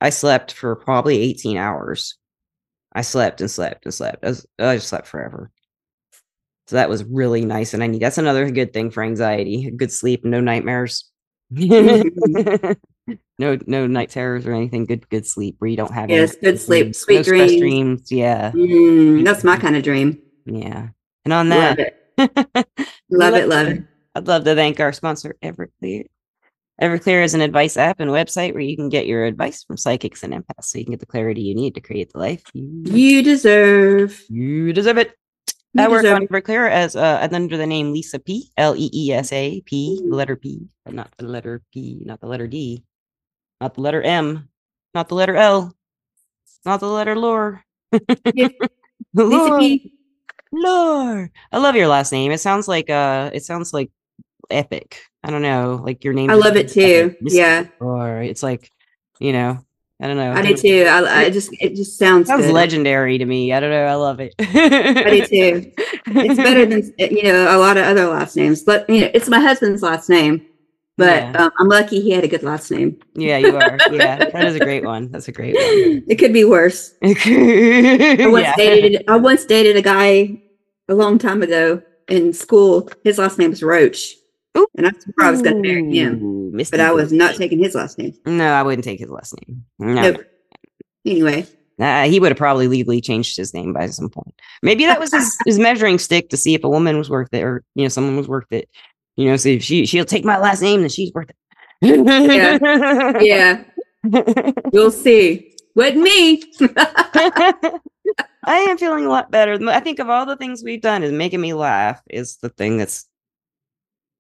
[0.02, 2.16] I slept for probably 18 hours.
[2.94, 4.24] I slept and slept and slept.
[4.24, 5.50] I, was, I just slept forever.
[6.68, 8.02] So that was really nice, and I need.
[8.02, 11.10] That's another good thing for anxiety: good sleep, no nightmares,
[11.52, 12.78] no
[13.40, 14.86] no night terrors or anything.
[14.86, 17.58] Good good sleep where you don't have Yes, good sleep, dreams, sweet no dreams.
[17.60, 18.12] dreams.
[18.12, 20.22] Yeah, Mm, that's my kind of dream.
[20.46, 20.90] yeah.
[21.26, 21.78] And on that
[22.18, 22.68] Love it.
[23.10, 23.84] Love it, love it.
[24.16, 26.06] I'd love to thank our sponsor, Everclear.
[26.82, 30.24] Everclear is an advice app and website where you can get your advice from psychics
[30.24, 32.84] and empaths so you can get the clarity you need to create the life you,
[32.86, 34.24] You deserve.
[34.30, 35.14] you deserve it.
[35.78, 38.52] I work on Everclear as uh, under the name Lisa P.
[38.58, 42.22] L E E S A P, the letter P, but not the letter P, not
[42.22, 42.84] the letter D,
[43.60, 44.50] not the letter M,
[44.94, 45.76] not the letter L,
[46.66, 47.64] not the letter Lore.
[48.34, 48.50] Yeah.
[49.14, 49.94] Lisa P.
[50.52, 51.32] Lore.
[51.52, 52.32] I love your last name.
[52.32, 53.92] It sounds like uh, it sounds like
[54.50, 55.00] epic.
[55.24, 56.30] I don't know, like your name.
[56.30, 57.20] I love it sounds epic.
[57.20, 57.26] too.
[57.36, 58.70] Yeah, Or it's like,
[59.20, 59.66] you know,
[60.02, 60.34] I don't know.
[60.34, 60.86] I do too.
[60.90, 62.54] I, I just it just sounds Sounds good.
[62.54, 63.54] legendary to me.
[63.54, 63.86] I don't know.
[63.86, 64.34] I love it.
[64.40, 64.44] I
[65.10, 65.72] do too.
[66.08, 69.30] It's better than you know a lot of other last names, but you know it's
[69.30, 70.46] my husband's last name.
[70.98, 71.44] But Yeah.
[71.46, 73.00] um, I'm lucky he had a good last name.
[73.16, 73.78] Yeah, you are.
[73.92, 75.10] Yeah, that is a great one.
[75.12, 76.04] That's a great one.
[76.08, 76.94] It could be worse.
[77.04, 77.08] I
[78.28, 78.56] once yeah.
[78.58, 80.42] dated I once dated a guy
[80.90, 82.90] a long time ago in school.
[83.04, 84.16] His last name was Roach,
[84.58, 84.68] Ooh.
[84.78, 87.60] and I swore I was going to marry him, Ooh, but I was not taking
[87.60, 88.14] his last name.
[88.26, 89.66] No, I wouldn't take his last name.
[89.80, 90.22] No, Nope.
[91.06, 91.46] Anyway,
[91.80, 94.34] Uh, he would have probably legally changed his name by some point.
[94.62, 97.44] Maybe that was his, his measuring stick to see if a woman was worth it,
[97.44, 98.70] or you know, someone was worth it.
[99.18, 101.36] You know, see if she she'll take my last name, then she's worth it.
[101.82, 103.20] Yeah.
[103.20, 105.56] yeah, you'll see.
[105.76, 106.44] Wasn't me.
[108.46, 109.58] I am feeling a lot better.
[109.70, 112.78] I think of all the things we've done, is making me laugh is the thing
[112.78, 113.08] that's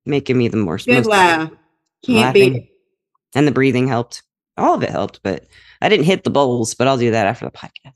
[0.05, 1.49] making me the more Good most- laugh.
[2.05, 2.55] Can't laughing.
[2.55, 2.69] it.
[3.35, 4.23] And the breathing helped.
[4.57, 5.45] All of it helped, but
[5.81, 6.73] I didn't hit the bowls.
[6.75, 7.93] But I'll do that after the podcast.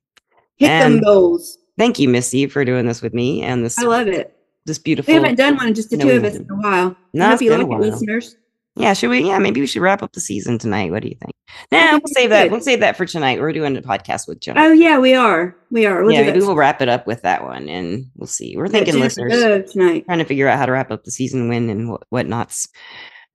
[0.55, 1.58] Hit them And- goals.
[1.78, 4.36] Thank you, Missy, for doing this with me and this I love it.
[4.66, 5.14] this beautiful.
[5.14, 6.95] We haven't done one in just the two of us in a while.
[7.14, 8.36] No, I hope you like it, listeners.
[8.78, 9.25] Yeah, should we?
[9.25, 10.91] Yeah, maybe we should wrap up the season tonight.
[10.91, 11.34] What do you think?
[11.71, 12.51] Nah, we'll save that.
[12.51, 13.39] We'll save that for tonight.
[13.39, 14.65] We're doing a podcast with Jennifer.
[14.67, 15.55] Oh yeah, we are.
[15.71, 16.03] We are.
[16.03, 18.55] We'll yeah, do maybe we'll wrap it up with that one, and we'll see.
[18.55, 20.05] We're thinking Jennifer listeners tonight.
[20.05, 22.67] trying to figure out how to wrap up the season, when and what whatnots.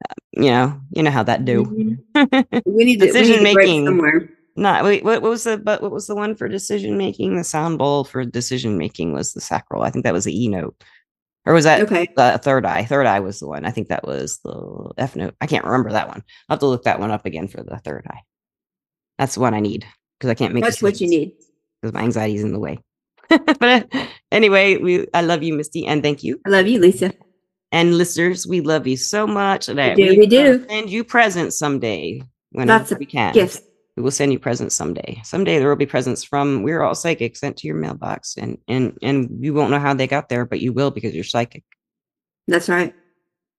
[0.09, 1.65] Uh, you know, you know how that do.
[2.15, 2.63] Mhm.
[2.67, 3.87] We need Decision need to break making.
[3.87, 4.29] somewhere.
[4.55, 5.03] Not wait.
[5.03, 5.83] What, what was the but?
[5.83, 7.37] What was the one for decision making?
[7.37, 9.83] The sound bowl for decision making was the sacral.
[9.83, 10.75] I think that was the E note,
[11.47, 12.09] or was that Okay.
[12.17, 12.85] the third eye?
[12.85, 13.65] Third eye was the one.
[13.65, 15.35] I think that was the F note.
[15.41, 16.23] I can't remember that one.
[16.49, 18.21] I'll have to look that one up again for the third eye.
[19.19, 19.87] That's the one I need
[20.19, 20.65] because I can't make.
[20.65, 21.33] That's what you need.
[21.81, 22.79] because my anxiety is in the way.
[23.29, 23.83] but uh,
[24.31, 26.41] anyway, we I love you, Misty, and thank you.
[26.47, 27.13] I love you, Lisa.
[27.71, 30.67] And listeners, we love you so much that do, we will do.
[30.69, 33.33] send you presents someday when Lots of we can.
[33.33, 33.63] Gifts.
[33.97, 35.21] We will send you presents someday.
[35.23, 38.97] Someday there will be presents from We're All Psychic sent to your mailbox, and and
[39.03, 41.63] and you won't know how they got there, but you will because you're psychic,
[42.49, 42.95] That's right.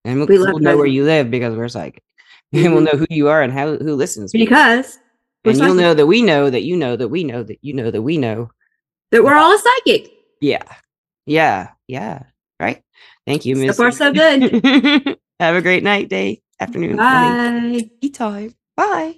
[0.06, 2.04] and we'll, We we'll know where you live because we're psychic,
[2.52, 2.86] and we'll mm-hmm.
[2.86, 4.32] know who you are and how who listens.
[4.32, 4.98] Because
[5.46, 5.82] and you'll psychic.
[5.82, 8.18] know that we know that you know that we know that you know that we
[8.18, 8.50] know
[9.12, 10.12] that we're all psychic.
[10.42, 10.64] Yeah.
[11.26, 11.70] Yeah.
[11.88, 12.24] Yeah.
[12.60, 12.82] Right.
[13.28, 13.78] Thank you, Miss.
[13.78, 15.20] So far, so good.
[15.40, 17.90] Have a great night, day, afternoon, morning, Bye.
[18.02, 18.56] tea time.
[18.76, 19.16] Bye.